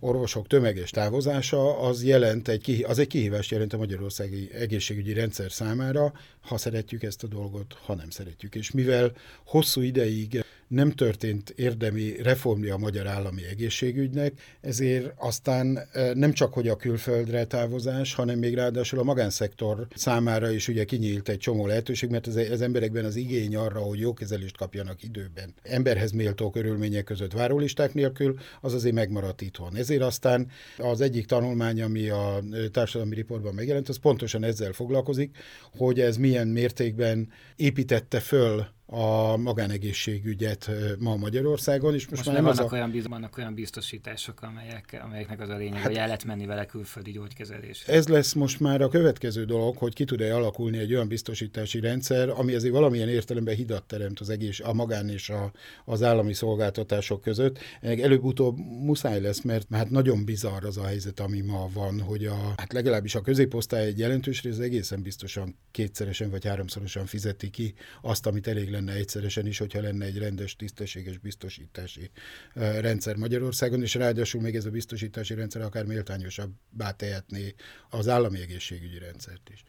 orvosok 0.00 0.46
tömeges 0.46 0.90
távozása, 0.90 1.78
az 1.78 2.04
jelent 2.04 2.48
egy, 2.48 2.84
az 2.88 2.98
egy 2.98 3.06
kihívást 3.06 3.50
jelent 3.50 3.72
a 3.72 3.76
magyarországi 3.76 4.50
egészségügyi 4.52 5.12
rendszer 5.12 5.52
számára, 5.52 6.12
ha 6.40 6.56
szeretjük 6.56 7.02
ezt 7.02 7.22
a 7.22 7.26
dolgot, 7.26 7.72
ha 7.72 7.94
nem 7.94 8.10
szeretjük. 8.10 8.54
És 8.54 8.70
mivel 8.70 9.12
hosszú 9.44 9.80
ideig 9.80 10.44
nem 10.72 10.90
történt 10.90 11.50
érdemi 11.50 12.22
reformja 12.22 12.74
a 12.74 12.78
magyar 12.78 13.06
állami 13.06 13.42
egészségügynek, 13.50 14.32
ezért 14.60 15.12
aztán 15.16 15.78
nem 16.14 16.32
csak, 16.32 16.52
hogy 16.52 16.68
a 16.68 16.76
külföldre 16.76 17.44
távozás, 17.44 18.14
hanem 18.14 18.38
még 18.38 18.54
ráadásul 18.54 18.98
a 18.98 19.02
magánszektor 19.02 19.86
számára 19.94 20.50
is 20.50 20.68
ugye 20.68 20.84
kinyílt 20.84 21.28
egy 21.28 21.38
csomó 21.38 21.66
lehetőség, 21.66 22.10
mert 22.10 22.26
az, 22.26 22.36
az 22.36 22.60
emberekben 22.60 23.04
az 23.04 23.16
igény 23.16 23.56
arra, 23.56 23.80
hogy 23.80 23.98
jó 23.98 24.12
kezelést 24.12 24.56
kapjanak 24.56 25.02
időben, 25.02 25.54
emberhez 25.62 26.10
méltó 26.10 26.50
körülmények 26.50 27.04
között 27.04 27.32
várólisták 27.32 27.94
nélkül, 27.94 28.38
az 28.60 28.74
azért 28.74 28.94
megmaradt 28.94 29.40
itthon. 29.40 29.76
Ezért 29.76 30.02
aztán 30.02 30.50
az 30.78 31.00
egyik 31.00 31.26
tanulmány, 31.26 31.82
ami 31.82 32.08
a 32.08 32.42
társadalmi 32.70 33.14
riportban 33.14 33.54
megjelent, 33.54 33.88
az 33.88 33.98
pontosan 33.98 34.44
ezzel 34.44 34.72
foglalkozik, 34.72 35.36
hogy 35.76 36.00
ez 36.00 36.16
milyen 36.16 36.48
mértékben 36.48 37.28
építette 37.56 38.20
föl 38.20 38.66
a 38.92 39.36
magánegészségügyet 39.36 40.70
ma 40.98 41.16
Magyarországon. 41.16 41.94
És 41.94 42.08
most, 42.08 42.10
most 42.10 42.26
már 42.26 42.34
nem 42.34 42.44
vannak, 42.44 42.72
a... 42.72 42.74
olyan, 42.74 42.90
biz, 42.90 43.06
vannak 43.06 43.36
olyan 43.36 43.54
biztosítások, 43.54 44.42
amelyek, 44.42 45.00
amelyeknek 45.04 45.40
az 45.40 45.48
a 45.48 45.56
lényeg, 45.56 45.74
hát, 45.74 45.86
hogy 45.86 45.96
el 45.96 46.04
lehet 46.06 46.24
menni 46.24 46.46
vele 46.46 46.66
külföldi 46.66 47.10
gyógykezelésre. 47.10 47.92
Ez 47.92 48.08
lesz 48.08 48.32
most 48.32 48.60
már 48.60 48.80
a 48.80 48.88
következő 48.88 49.44
dolog, 49.44 49.76
hogy 49.76 49.94
ki 49.94 50.04
tud-e 50.04 50.34
alakulni 50.34 50.78
egy 50.78 50.94
olyan 50.94 51.08
biztosítási 51.08 51.80
rendszer, 51.80 52.28
ami 52.28 52.54
azért 52.54 52.72
valamilyen 52.72 53.08
értelemben 53.08 53.54
hidat 53.54 53.82
teremt 53.82 54.20
az 54.20 54.30
egész, 54.30 54.60
a 54.60 54.72
magán 54.72 55.08
és 55.08 55.30
a, 55.30 55.52
az 55.84 56.02
állami 56.02 56.32
szolgáltatások 56.32 57.20
között. 57.20 57.58
Előbb-utóbb 57.80 58.56
muszáj 58.58 59.20
lesz, 59.20 59.40
mert 59.40 59.66
hát 59.70 59.90
nagyon 59.90 60.24
bizarr 60.24 60.64
az 60.64 60.76
a 60.76 60.84
helyzet, 60.84 61.20
ami 61.20 61.40
ma 61.40 61.68
van, 61.72 62.00
hogy 62.00 62.24
a, 62.24 62.54
hát 62.56 62.72
legalábbis 62.72 63.14
a 63.14 63.20
középosztály 63.20 63.86
egy 63.86 63.98
jelentős 63.98 64.42
rész 64.42 64.58
egészen 64.58 65.02
biztosan 65.02 65.56
kétszeresen 65.70 66.30
vagy 66.30 66.46
háromszorosan 66.46 67.06
fizeti 67.06 67.50
ki 67.50 67.74
azt, 68.02 68.26
amit 68.26 68.46
elég 68.46 68.70
lenne 68.70 68.81
lenne 68.84 68.98
egyszeresen 68.98 69.46
is, 69.46 69.58
hogyha 69.58 69.80
lenne 69.80 70.04
egy 70.04 70.18
rendes, 70.18 70.56
tisztességes 70.56 71.18
biztosítási 71.18 72.10
rendszer 72.54 73.16
Magyarországon, 73.16 73.82
és 73.82 73.94
ráadásul 73.94 74.40
még 74.40 74.54
ez 74.54 74.64
a 74.64 74.70
biztosítási 74.70 75.34
rendszer 75.34 75.62
akár 75.62 75.84
méltányosabbá 75.84 76.90
tehetné 76.96 77.54
az 77.90 78.08
állami 78.08 78.40
egészségügyi 78.40 78.98
rendszert 78.98 79.50
is. 79.52 79.64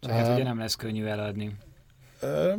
Csak 0.00 0.10
hát 0.10 0.34
ugye 0.34 0.42
nem 0.42 0.58
lesz 0.58 0.74
könnyű 0.74 1.04
eladni. 1.04 1.56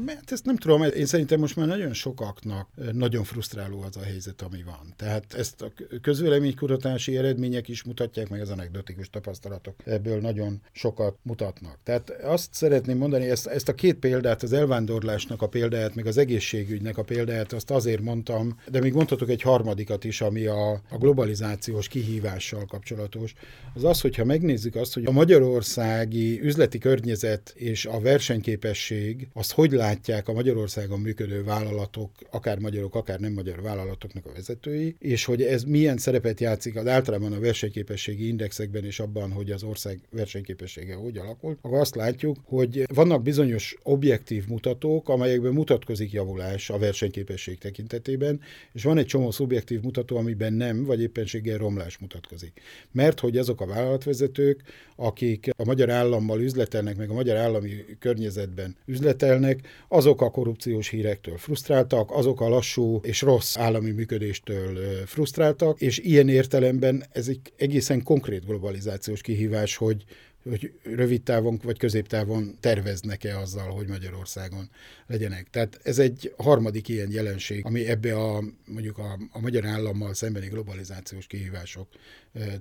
Mert 0.06 0.32
ezt 0.32 0.45
nem 0.45 0.56
tudom, 0.56 0.84
én 0.84 1.06
szerintem 1.06 1.39
most 1.39 1.56
már 1.56 1.67
nagyon 1.67 1.93
sokaknak 1.93 2.67
nagyon 2.91 3.24
frusztráló 3.24 3.82
az 3.82 3.97
a 3.97 4.04
helyzet, 4.04 4.41
ami 4.41 4.63
van. 4.63 4.93
Tehát 4.95 5.34
ezt 5.34 5.62
a 5.62 5.71
közvéleménykutatási 6.02 7.17
eredmények 7.17 7.67
is 7.67 7.84
mutatják, 7.84 8.30
meg 8.30 8.41
az 8.41 8.50
anekdotikus 8.50 9.10
tapasztalatok 9.10 9.76
ebből 9.86 10.19
nagyon 10.19 10.62
sokat 10.71 11.15
mutatnak. 11.21 11.78
Tehát 11.84 12.10
azt 12.10 12.54
szeretném 12.54 12.97
mondani, 12.97 13.30
ezt, 13.30 13.47
ezt 13.47 13.69
a 13.69 13.76
két 13.76 13.95
példát, 13.95 14.43
az 14.43 14.54
elvándorlásnak 14.54 15.41
a 15.41 15.47
példáját, 15.47 15.95
meg 15.95 16.06
az 16.06 16.17
egészségügynek 16.17 16.97
a 16.97 17.04
példáját, 17.04 17.54
azt 17.54 17.71
azért 17.71 18.02
mondtam, 18.02 18.60
de 18.69 18.80
még 18.80 18.93
mondhatok 18.93 19.30
egy 19.30 19.41
harmadikat 19.41 20.04
is, 20.04 20.21
ami 20.21 20.45
a, 20.45 20.71
a 20.71 20.97
globalizációs 21.00 21.88
kihívással 21.88 22.65
kapcsolatos. 22.65 23.34
Az 23.74 23.84
az, 23.84 24.02
hogyha 24.02 24.26
megnézzük 24.26 24.76
azt, 24.76 24.93
hogy 24.93 25.06
a 25.06 25.12
magyarországi 25.12 26.41
üzleti 26.41 26.78
környezet 26.78 27.54
és 27.56 27.86
a 27.86 28.00
versenyképesség 28.00 29.28
az 29.34 29.51
azt 29.52 29.60
hogy 29.70 29.80
látják 29.80 30.28
a 30.28 30.34
Magyarországon 30.34 31.00
működő 31.00 31.44
vállalatok, 31.44 32.12
akár 32.32 32.60
magyarok, 32.60 32.96
akár 32.96 33.20
nem 33.20 33.34
magyar 33.34 33.62
vállalatoknak 33.62 34.26
a 34.26 34.32
vezetői, 34.34 34.96
és 35.00 35.26
hogy 35.26 35.42
ez 35.42 35.64
milyen 35.64 35.98
szerepet 35.98 36.40
játszik 36.40 36.76
az 36.76 36.88
általában 36.88 37.34
a 37.34 37.40
versenyképességi 37.40 38.28
indexekben 38.28 38.84
és 38.86 39.00
abban, 39.00 39.32
hogy 39.32 39.52
az 39.52 39.64
ország 39.64 40.00
versenyképessége 40.12 40.96
hogy 40.96 41.18
alakult, 41.18 41.58
akkor 41.62 41.80
azt 41.80 41.96
látjuk, 41.96 42.38
hogy 42.46 42.84
vannak 42.94 43.24
bizonyos 43.24 43.76
objektív 43.84 44.48
mutatók, 44.48 45.10
amelyekben 45.10 45.54
mutatkozik 45.54 46.12
javulás 46.12 46.70
a 46.70 46.78
versenyképesség 46.78 47.58
tekintetében, 47.58 48.42
és 48.74 48.84
van 48.84 48.98
egy 48.98 49.06
csomó 49.06 49.32
szubjektív 49.32 49.82
mutató, 49.82 50.18
amiben 50.18 50.54
nem, 50.54 50.84
vagy 50.84 51.02
éppenséggel 51.02 51.58
romlás 51.58 51.98
mutatkozik. 51.98 52.62
Mert 52.92 53.20
hogy 53.20 53.38
azok 53.38 53.62
a 53.62 53.66
vállalatvezetők, 53.66 54.64
akik 54.96 55.50
a 55.58 55.66
magyar 55.66 55.90
állammal 55.90 56.42
üzletelnek, 56.42 56.98
meg 56.98 57.10
a 57.10 57.14
magyar 57.14 57.38
állami 57.38 57.72
környezetben 58.00 58.76
üzletelnek, 58.86 59.40
élnek, 59.41 59.67
azok 59.88 60.21
a 60.21 60.30
korrupciós 60.30 60.89
hírektől 60.89 61.38
frusztráltak, 61.38 62.12
azok 62.12 62.41
a 62.41 62.49
lassú 62.49 62.99
és 63.04 63.21
rossz 63.21 63.58
állami 63.58 63.91
működéstől 63.91 64.77
frusztráltak, 65.06 65.82
és 65.82 65.97
ilyen 65.97 66.30
értelemben 66.30 67.04
ez 67.12 67.27
egy 67.27 67.39
egészen 67.58 68.04
konkrét 68.04 68.45
globalizációs 68.45 69.21
kihívás, 69.21 69.75
hogy 69.75 70.04
hogy 70.43 70.71
rövid 70.84 71.21
távon 71.21 71.60
vagy 71.63 71.77
középtávon 71.77 72.56
terveznek-e 72.60 73.39
azzal, 73.39 73.69
hogy 73.69 73.88
Magyarországon 73.88 74.69
legyenek. 75.08 75.49
Tehát 75.49 75.80
ez 75.84 75.99
egy 75.99 76.34
harmadik 76.38 76.88
ilyen 76.88 77.12
jelenség, 77.12 77.65
ami 77.65 77.88
ebbe 77.88 78.15
a 78.15 78.43
mondjuk 78.65 78.97
a, 78.97 79.17
a 79.32 79.39
magyar 79.39 79.65
állammal 79.65 80.13
szembeni 80.13 80.47
globalizációs 80.47 81.27
kihívások 81.27 81.88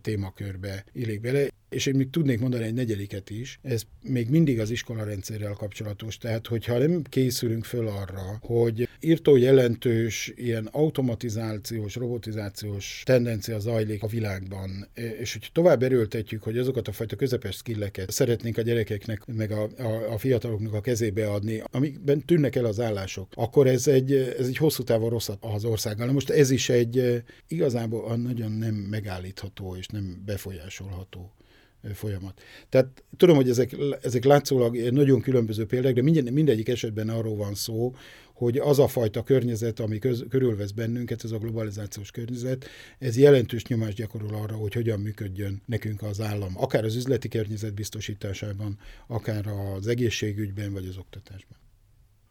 témakörbe 0.01 0.85
illik 0.93 1.21
bele. 1.21 1.49
és 1.69 1.87
én 1.87 1.95
még 1.95 2.11
tudnék 2.11 2.41
mondani 2.41 2.65
egy 2.65 2.75
negyediket 2.75 3.31
is, 3.31 3.59
ez 3.63 3.83
még 4.03 4.29
mindig 4.29 4.61
az 4.61 4.71
iskola 4.71 5.05
rendszerrel 5.05 5.53
kapcsolatos. 5.53 6.19
Tehát, 6.19 6.47
hogyha 6.47 6.79
nem 6.79 7.03
készülünk 7.03 7.65
föl 7.65 7.87
arra, 7.87 8.39
hogy 8.41 8.89
írtó 9.01 9.37
jelentős 9.37 10.33
ilyen 10.37 10.69
automatizációs, 10.73 11.95
robotizációs 11.95 13.03
tendencia 13.05 13.59
zajlik 13.59 14.03
a 14.03 14.07
világban, 14.07 14.89
és 15.21 15.33
hogy 15.33 15.51
tovább 15.53 15.83
erőltetjük, 15.83 16.43
hogy 16.43 16.59
azokat 16.59 16.89
a 16.89 16.93
fajta 16.93 17.17
közepes 17.17 17.55
skilleket 17.71 18.11
szeretnénk 18.11 18.57
a 18.57 18.63
gyerekeknek, 18.63 19.27
meg 19.27 19.51
a, 19.51 19.69
a, 19.79 20.13
a 20.13 20.19
fiataloknak 20.19 20.75
a 20.75 20.81
kezébe 20.81 21.31
adni, 21.31 21.63
amikben 21.71 22.25
tűnnek 22.25 22.57
el 22.57 22.65
az 22.65 22.81
állások, 22.81 23.29
akkor 23.35 23.67
ez 23.67 23.87
egy, 23.87 24.13
ez 24.13 24.47
egy 24.47 24.57
hosszú 24.57 24.83
távon 24.83 25.11
rossz 25.11 25.29
az 25.41 25.65
országgal. 25.65 26.07
Na 26.07 26.13
most 26.13 26.31
ez 26.31 26.51
is 26.51 26.69
egy 26.69 27.23
igazából 27.49 28.17
nagyon 28.17 28.53
nem 28.53 28.75
megállítható 28.75 29.77
és 29.77 29.87
nem 29.87 30.23
befolyásolható 30.25 31.33
folyamat. 31.95 32.41
Tehát 32.69 33.05
tudom, 33.17 33.37
hogy 33.37 33.49
ezek, 33.49 33.77
ezek 34.03 34.25
látszólag 34.25 34.77
nagyon 34.77 35.21
különböző 35.21 35.67
példák, 35.67 35.95
de 35.95 36.03
minden, 36.03 36.33
mindegyik 36.33 36.69
esetben 36.69 37.09
arról 37.09 37.37
van 37.37 37.55
szó, 37.55 37.95
hogy 38.41 38.59
az 38.59 38.79
a 38.79 38.89
fajta 38.89 39.23
környezet, 39.23 39.81
ami 39.81 39.99
köz, 39.99 40.25
körülvesz 40.29 40.71
bennünket, 40.71 41.25
ez 41.25 41.31
a 41.31 41.39
globalizációs 41.39 42.11
környezet, 42.11 42.67
ez 42.99 43.17
jelentős 43.17 43.65
nyomást 43.65 43.97
gyakorol 43.97 44.35
arra, 44.35 44.55
hogy 44.55 44.75
hogyan 44.75 45.01
működjön 45.01 45.63
nekünk 45.67 46.03
az 46.03 46.21
állam, 46.21 46.53
akár 46.57 46.85
az 46.85 46.95
üzleti 46.95 47.29
környezet 47.29 47.75
biztosításában, 47.75 48.79
akár 49.07 49.47
az 49.47 49.87
egészségügyben, 49.87 50.73
vagy 50.73 50.87
az 50.87 50.97
oktatásban. 50.97 51.70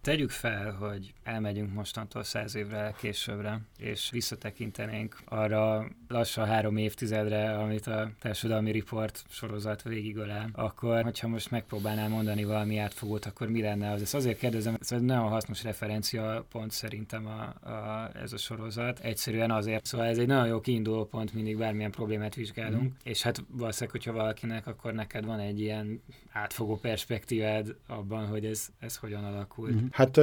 Tegyük 0.02 0.30
fel, 0.30 0.72
hogy 0.72 1.14
elmegyünk 1.24 1.74
mostantól 1.74 2.24
száz 2.24 2.56
évre 2.56 2.96
későbbre, 2.98 3.62
és 3.78 4.10
visszatekintenénk 4.12 5.22
arra 5.26 5.88
lassan 6.08 6.46
három 6.46 6.78
évtizedre, 6.78 7.58
amit 7.58 7.88
a 7.88 8.12
társadalmi 8.20 8.72
riport 8.72 9.24
sorozat 9.30 9.84
végigölel, 9.84 10.50
akkor, 10.54 11.04
hogyha 11.04 11.28
most 11.28 11.52
megpróbálnál 11.52 12.10
mondani 12.10 12.44
valami 12.44 12.78
átfogót, 12.78 13.26
akkor 13.26 13.50
mi 13.50 13.62
lenne 13.62 13.92
az? 13.92 14.02
Ezt 14.02 14.16
azért 14.16 14.38
kérdezem, 14.38 14.78
ez 14.82 14.92
egy 14.92 15.02
nagyon 15.02 15.30
hasznos 15.30 15.64
referencia 15.64 16.46
pont 16.50 16.72
szerintem 16.72 17.26
a, 17.26 17.70
a, 17.70 18.12
ez 18.22 18.34
a 18.34 18.38
sorozat. 18.38 19.00
Egyszerűen 19.00 19.52
azért, 19.52 19.86
szóval 19.86 20.08
ez 20.08 20.18
egy 20.18 20.28
nagyon 20.28 20.48
jó 20.48 20.60
kiinduló 20.60 21.06
pont, 21.06 21.34
mindig 21.34 21.58
bármilyen 21.58 21.92
problémát 21.92 22.36
vizsgálunk, 22.36 22.84
mm. 22.84 22.96
és 23.04 23.22
hát 23.22 23.44
valószínűleg, 23.48 23.92
hogyha 23.92 24.12
valakinek, 24.12 24.68
akkor 24.68 24.94
neked 24.94 25.26
van 25.26 25.40
egy 25.40 25.60
ilyen 25.60 26.02
átfogó 26.32 26.78
perspektívád 26.78 27.76
abban, 27.88 28.28
hogy 28.28 28.46
ez, 28.46 28.70
ez 28.80 28.96
hogyan 28.96 29.24
alakult. 29.24 29.82
Mm. 29.82 29.89
Hát 29.92 30.20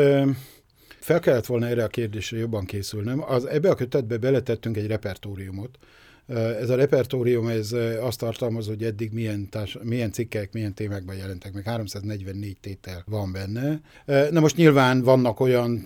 fel 1.01 1.21
kellett 1.21 1.47
volna 1.47 1.67
erre 1.67 1.85
a 1.85 1.89
kérdésre 1.89 2.39
jobban 2.39 2.65
készülnöm. 2.65 3.23
Az, 3.23 3.45
ebbe 3.45 3.71
a 3.71 3.75
kötetbe 3.75 4.17
beletettünk 4.17 4.77
egy 4.77 4.87
repertóriumot. 4.87 5.79
Ez 6.61 6.71
a 6.71 6.75
repertórium 6.75 7.47
ez 7.47 7.73
azt 8.01 8.19
tartalmaz, 8.19 8.67
hogy 8.67 8.83
eddig 8.85 9.13
milyen, 9.13 9.49
társ, 9.49 9.79
milyen 9.83 10.13
cikkek, 10.13 10.53
milyen 10.53 10.75
témákban 10.75 11.17
jelentek 11.17 11.53
meg. 11.53 11.65
344 11.65 12.57
tétel 12.61 13.03
van 13.07 13.33
benne. 13.33 13.81
Na 14.31 14.41
most 14.41 14.57
nyilván 14.57 15.03
vannak 15.03 15.41
olyan, 15.41 15.85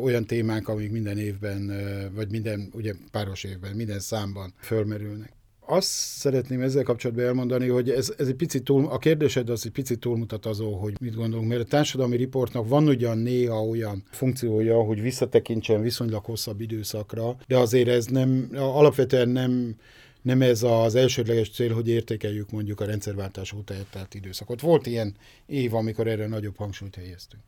olyan 0.00 0.26
témák, 0.26 0.68
amik 0.68 0.90
minden 0.90 1.18
évben, 1.18 1.72
vagy 2.14 2.30
minden, 2.30 2.68
ugye 2.72 2.94
páros 3.10 3.44
évben, 3.44 3.76
minden 3.76 4.00
számban 4.00 4.54
fölmerülnek 4.60 5.36
azt 5.66 5.88
szeretném 5.88 6.60
ezzel 6.60 6.82
kapcsolatban 6.82 7.24
elmondani, 7.24 7.68
hogy 7.68 7.90
ez, 7.90 8.14
ez 8.18 8.28
egy 8.28 8.34
picit 8.34 8.64
túl, 8.64 8.86
a 8.86 8.98
kérdésed 8.98 9.50
az 9.50 9.66
egy 9.66 9.72
picit 9.72 9.98
túlmutat 9.98 10.46
azon, 10.46 10.78
hogy 10.78 10.96
mit 11.00 11.14
gondolunk, 11.14 11.48
mert 11.48 11.60
a 11.60 11.64
társadalmi 11.64 12.16
riportnak 12.16 12.68
van 12.68 12.88
ugyan 12.88 13.18
néha 13.18 13.64
olyan 13.64 14.02
funkciója, 14.10 14.82
hogy 14.82 15.00
visszatekintsen 15.00 15.82
viszonylag 15.82 16.24
hosszabb 16.24 16.60
időszakra, 16.60 17.36
de 17.46 17.56
azért 17.56 17.88
ez 17.88 18.06
nem, 18.06 18.48
alapvetően 18.54 19.28
nem, 19.28 19.76
nem 20.22 20.42
ez 20.42 20.62
az 20.62 20.94
elsődleges 20.94 21.50
cél, 21.50 21.74
hogy 21.74 21.88
értékeljük 21.88 22.50
mondjuk 22.50 22.80
a 22.80 22.84
rendszerváltás 22.84 23.52
óta 23.52 23.74
eltelt 23.74 24.14
időszakot. 24.14 24.60
Volt 24.60 24.86
ilyen 24.86 25.16
év, 25.46 25.74
amikor 25.74 26.06
erre 26.06 26.26
nagyobb 26.26 26.56
hangsúlyt 26.56 26.94
helyeztünk. 26.94 27.42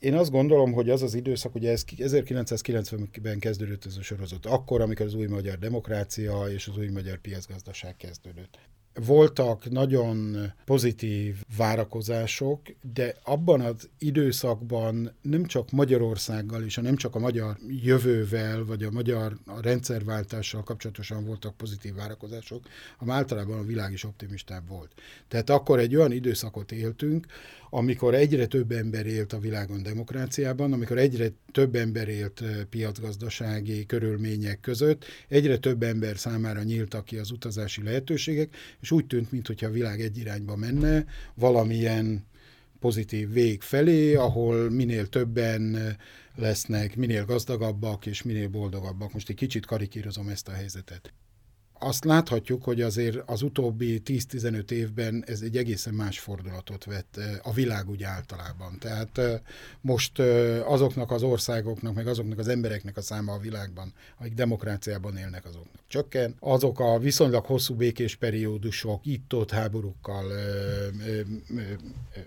Én 0.00 0.14
azt 0.14 0.30
gondolom, 0.30 0.72
hogy 0.72 0.90
az 0.90 1.02
az 1.02 1.14
időszak, 1.14 1.54
ugye 1.54 1.70
ez 1.70 1.84
1990-ben 1.96 3.38
kezdődött 3.38 3.84
ez 3.84 3.96
a 3.96 4.02
sorozat, 4.02 4.46
akkor, 4.46 4.80
amikor 4.80 5.06
az 5.06 5.14
új 5.14 5.26
magyar 5.26 5.58
demokrácia 5.58 6.44
és 6.48 6.68
az 6.68 6.76
új 6.76 6.88
magyar 6.88 7.18
piacgazdaság 7.18 7.96
kezdődött 7.96 8.58
voltak 8.94 9.70
nagyon 9.70 10.36
pozitív 10.64 11.36
várakozások, 11.56 12.60
de 12.92 13.16
abban 13.22 13.60
az 13.60 13.88
időszakban 13.98 15.12
nem 15.22 15.44
csak 15.44 15.70
Magyarországgal 15.70 16.62
és 16.62 16.74
nem 16.74 16.96
csak 16.96 17.14
a 17.14 17.18
magyar 17.18 17.56
jövővel, 17.68 18.64
vagy 18.64 18.82
a 18.82 18.90
magyar 18.90 19.38
rendszerváltással 19.60 20.62
kapcsolatosan 20.62 21.24
voltak 21.24 21.56
pozitív 21.56 21.94
várakozások, 21.94 22.64
hanem 22.96 23.16
általában 23.16 23.58
a 23.58 23.64
világ 23.64 23.92
is 23.92 24.04
optimistább 24.04 24.68
volt. 24.68 24.92
Tehát 25.28 25.50
akkor 25.50 25.78
egy 25.78 25.96
olyan 25.96 26.12
időszakot 26.12 26.72
éltünk, 26.72 27.26
amikor 27.70 28.14
egyre 28.14 28.46
több 28.46 28.70
ember 28.70 29.06
élt 29.06 29.32
a 29.32 29.38
világon 29.38 29.82
demokráciában, 29.82 30.72
amikor 30.72 30.98
egyre 30.98 31.28
több 31.52 31.74
ember 31.74 32.08
élt 32.08 32.42
piacgazdasági 32.70 33.86
körülmények 33.86 34.60
között, 34.60 35.04
egyre 35.28 35.58
több 35.58 35.82
ember 35.82 36.18
számára 36.18 36.62
nyíltak 36.62 37.04
ki 37.04 37.16
az 37.16 37.30
utazási 37.30 37.82
lehetőségek, 37.82 38.56
és 38.80 38.90
úgy 38.90 39.06
tűnt, 39.06 39.32
mintha 39.32 39.66
a 39.66 39.70
világ 39.70 40.00
egy 40.00 40.18
irányba 40.18 40.56
menne, 40.56 41.04
valamilyen 41.34 42.26
pozitív 42.80 43.32
vég 43.32 43.62
felé, 43.62 44.14
ahol 44.14 44.70
minél 44.70 45.08
többen 45.08 45.96
lesznek, 46.34 46.96
minél 46.96 47.24
gazdagabbak 47.24 48.06
és 48.06 48.22
minél 48.22 48.48
boldogabbak. 48.48 49.12
Most 49.12 49.28
egy 49.28 49.36
kicsit 49.36 49.66
karikírozom 49.66 50.28
ezt 50.28 50.48
a 50.48 50.52
helyzetet 50.52 51.12
azt 51.82 52.04
láthatjuk, 52.04 52.64
hogy 52.64 52.80
azért 52.80 53.18
az 53.26 53.42
utóbbi 53.42 54.02
10-15 54.04 54.70
évben 54.70 55.24
ez 55.26 55.40
egy 55.40 55.56
egészen 55.56 55.94
más 55.94 56.18
fordulatot 56.18 56.84
vett 56.84 57.16
eh, 57.16 57.38
a 57.42 57.52
világ 57.52 57.88
úgy 57.88 58.02
általában. 58.02 58.78
Tehát 58.78 59.18
eh, 59.18 59.40
most 59.80 60.18
eh, 60.18 60.70
azoknak 60.70 61.10
az 61.10 61.22
országoknak, 61.22 61.94
meg 61.94 62.06
azoknak 62.06 62.38
az 62.38 62.48
embereknek 62.48 62.96
a 62.96 63.00
száma 63.00 63.32
a 63.32 63.38
világban, 63.38 63.92
akik 64.18 64.34
demokráciában 64.34 65.16
élnek, 65.16 65.44
azoknak 65.44 65.82
csökken. 65.86 66.34
Azok 66.40 66.80
a 66.80 66.98
viszonylag 66.98 67.44
hosszú 67.44 67.74
békés 67.74 68.16
periódusok 68.16 69.06
itt-ott 69.06 69.50
háborúkkal 69.50 70.24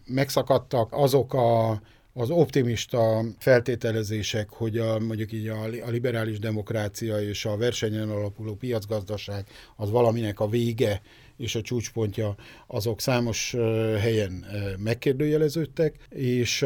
megszakadtak, 0.05 0.87
azok 0.91 1.33
a 1.33 1.81
az 2.13 2.29
optimista 2.29 3.25
feltételezések, 3.37 4.49
hogy 4.49 4.77
a, 4.77 4.99
mondjuk 4.99 5.31
így 5.31 5.47
a, 5.47 5.63
a 5.63 5.89
liberális 5.89 6.39
demokrácia 6.39 7.21
és 7.21 7.45
a 7.45 7.57
versenyen 7.57 8.09
alapuló 8.09 8.55
piacgazdaság 8.55 9.47
az 9.75 9.89
valaminek 9.89 10.39
a 10.39 10.47
vége 10.47 11.01
és 11.37 11.55
a 11.55 11.61
csúcspontja, 11.61 12.35
azok 12.67 13.01
számos 13.01 13.55
helyen 13.99 14.45
megkérdőjeleződtek, 14.77 15.95
és 16.09 16.65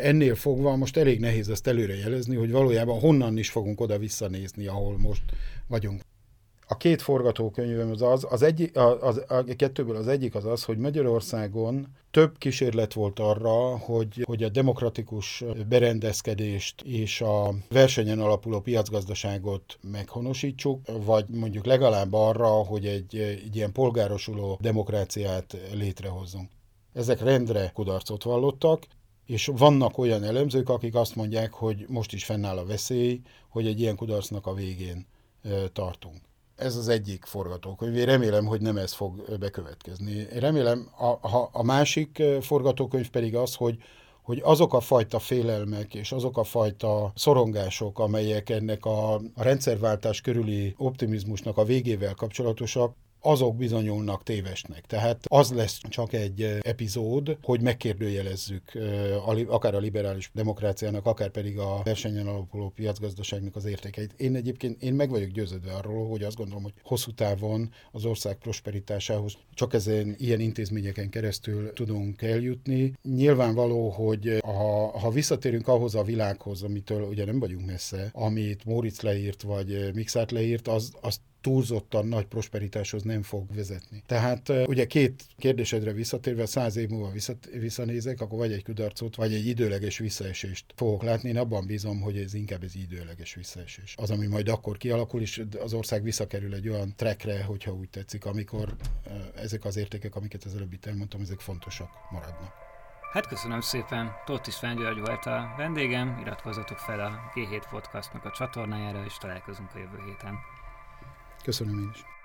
ennél 0.00 0.34
fogva 0.34 0.76
most 0.76 0.96
elég 0.96 1.20
nehéz 1.20 1.48
ezt 1.48 1.66
előre 1.66 1.96
jelezni, 1.96 2.36
hogy 2.36 2.50
valójában 2.50 3.00
honnan 3.00 3.38
is 3.38 3.50
fogunk 3.50 3.80
oda 3.80 3.98
visszanézni, 3.98 4.66
ahol 4.66 4.98
most 4.98 5.22
vagyunk 5.66 6.00
a 6.68 6.76
két 6.76 7.02
forgatókönyvem 7.02 7.90
az 7.90 8.02
az, 8.02 8.26
az, 8.30 8.42
egy, 8.42 8.70
az, 9.00 9.24
a 9.28 9.44
kettőből 9.56 9.96
az 9.96 10.08
egyik 10.08 10.34
az 10.34 10.44
az, 10.44 10.64
hogy 10.64 10.78
Magyarországon 10.78 11.86
több 12.10 12.38
kísérlet 12.38 12.92
volt 12.92 13.18
arra, 13.18 13.78
hogy, 13.78 14.22
hogy 14.24 14.42
a 14.42 14.48
demokratikus 14.48 15.44
berendezkedést 15.68 16.82
és 16.82 17.20
a 17.20 17.54
versenyen 17.68 18.20
alapuló 18.20 18.60
piacgazdaságot 18.60 19.78
meghonosítsuk, 19.80 20.80
vagy 21.04 21.24
mondjuk 21.28 21.66
legalább 21.66 22.12
arra, 22.12 22.48
hogy 22.48 22.86
egy, 22.86 23.16
egy 23.16 23.56
ilyen 23.56 23.72
polgárosuló 23.72 24.58
demokráciát 24.60 25.56
létrehozzunk. 25.72 26.50
Ezek 26.92 27.20
rendre 27.20 27.70
kudarcot 27.74 28.22
vallottak, 28.22 28.86
és 29.26 29.50
vannak 29.56 29.98
olyan 29.98 30.22
elemzők, 30.22 30.68
akik 30.68 30.94
azt 30.94 31.16
mondják, 31.16 31.52
hogy 31.52 31.84
most 31.88 32.12
is 32.12 32.24
fennáll 32.24 32.58
a 32.58 32.66
veszély, 32.66 33.20
hogy 33.48 33.66
egy 33.66 33.80
ilyen 33.80 33.96
kudarcnak 33.96 34.46
a 34.46 34.54
végén 34.54 35.06
tartunk 35.72 36.25
ez 36.56 36.76
az 36.76 36.88
egyik 36.88 37.24
forgatókönyv. 37.24 37.96
Én 37.96 38.04
remélem, 38.04 38.46
hogy 38.46 38.60
nem 38.60 38.76
ez 38.76 38.92
fog 38.92 39.38
bekövetkezni. 39.38 40.12
Én 40.12 40.40
remélem, 40.40 40.90
a, 40.98 41.06
a, 41.06 41.48
a 41.52 41.62
másik 41.62 42.22
forgatókönyv 42.40 43.10
pedig 43.10 43.36
az, 43.36 43.54
hogy 43.54 43.78
hogy 44.26 44.40
azok 44.44 44.74
a 44.74 44.80
fajta 44.80 45.18
félelmek 45.18 45.94
és 45.94 46.12
azok 46.12 46.38
a 46.38 46.44
fajta 46.44 47.12
szorongások, 47.14 47.98
amelyek 47.98 48.50
ennek 48.50 48.84
a, 48.84 49.20
rendszerváltás 49.34 50.20
körüli 50.20 50.74
optimizmusnak 50.78 51.56
a 51.56 51.64
végével 51.64 52.14
kapcsolatosak, 52.14 52.96
azok 53.20 53.56
bizonyulnak 53.56 54.22
tévesnek. 54.22 54.86
Tehát 54.86 55.24
az 55.28 55.52
lesz 55.52 55.80
csak 55.88 56.12
egy 56.12 56.58
epizód, 56.60 57.38
hogy 57.42 57.60
megkérdőjelezzük 57.60 58.72
akár 59.46 59.74
a 59.74 59.78
liberális 59.78 60.30
demokráciának, 60.34 61.06
akár 61.06 61.30
pedig 61.30 61.58
a 61.58 61.80
versenyen 61.84 62.26
alapuló 62.26 62.68
piacgazdaságnak 62.68 63.56
az 63.56 63.64
értékeit. 63.64 64.14
Én 64.16 64.34
egyébként 64.34 64.82
én 64.82 64.94
meg 64.94 65.10
vagyok 65.10 65.30
győződve 65.30 65.72
arról, 65.72 66.08
hogy 66.08 66.22
azt 66.22 66.36
gondolom, 66.36 66.62
hogy 66.62 66.72
hosszú 66.82 67.12
távon 67.12 67.70
az 67.92 68.04
ország 68.04 68.36
prosperitásához 68.36 69.36
csak 69.54 69.74
ezen 69.74 70.14
ilyen 70.18 70.40
intézményeken 70.40 71.10
keresztül 71.10 71.72
tudunk 71.72 72.22
eljutni. 72.22 72.92
Nyilvánvaló, 73.02 73.88
hogy 73.88 74.38
ha, 74.44 74.98
ha 74.98 75.10
visszatérünk 75.10 75.68
ahhoz 75.68 75.94
a 75.94 76.02
világhoz, 76.02 76.62
amitől 76.62 77.02
ugye 77.02 77.24
nem 77.24 77.38
vagyunk 77.38 77.66
messze, 77.66 78.10
amit 78.12 78.64
Móricz 78.64 79.00
leírt, 79.00 79.42
vagy 79.42 79.90
Mixát 79.94 80.30
leírt, 80.30 80.68
az, 80.68 80.92
az 81.00 81.20
túlzottan 81.46 82.06
nagy 82.06 82.24
prosperitáshoz 82.24 83.02
nem 83.02 83.22
fog 83.22 83.54
vezetni. 83.54 84.02
Tehát 84.06 84.48
ugye 84.48 84.86
két 84.86 85.24
kérdésedre 85.36 85.92
visszatérve, 85.92 86.46
száz 86.46 86.76
év 86.76 86.88
múlva 86.88 87.12
visszanézek, 87.52 88.20
akkor 88.20 88.38
vagy 88.38 88.52
egy 88.52 88.64
kudarcot, 88.64 89.16
vagy 89.16 89.34
egy 89.34 89.46
időleges 89.46 89.98
visszaesést 89.98 90.64
fogok 90.76 91.02
látni. 91.02 91.28
Én 91.28 91.38
abban 91.38 91.66
bízom, 91.66 92.00
hogy 92.00 92.16
ez 92.16 92.34
inkább 92.34 92.62
ez 92.62 92.74
időleges 92.74 93.34
visszaesés. 93.34 93.94
Az, 93.96 94.10
ami 94.10 94.26
majd 94.26 94.48
akkor 94.48 94.76
kialakul, 94.76 95.20
és 95.20 95.42
az 95.60 95.72
ország 95.72 96.02
visszakerül 96.02 96.54
egy 96.54 96.68
olyan 96.68 96.94
trackre, 96.96 97.42
hogyha 97.42 97.72
úgy 97.72 97.88
tetszik, 97.88 98.24
amikor 98.24 98.76
ezek 99.34 99.64
az 99.64 99.76
értékek, 99.76 100.14
amiket 100.14 100.44
az 100.44 100.54
előbb 100.54 100.72
itt 100.72 100.86
elmondtam, 100.86 101.20
ezek 101.20 101.40
fontosak 101.40 101.90
maradnak. 102.10 102.52
Hát 103.12 103.26
köszönöm 103.26 103.60
szépen, 103.60 104.12
Tóth 104.24 104.48
István 104.48 104.76
volt 105.04 105.26
a 105.26 105.54
vendégem, 105.56 106.18
iratkozzatok 106.20 106.78
fel 106.78 107.00
a 107.00 107.32
G7 107.34 107.62
Podcastnak 107.70 108.24
a 108.24 108.30
csatornájára, 108.30 109.04
és 109.04 109.16
találkozunk 109.18 109.74
a 109.74 109.78
jövő 109.78 109.98
héten. 110.06 110.34
Köszönöm 111.46 111.78
én 111.78 111.90
is. 111.94 112.15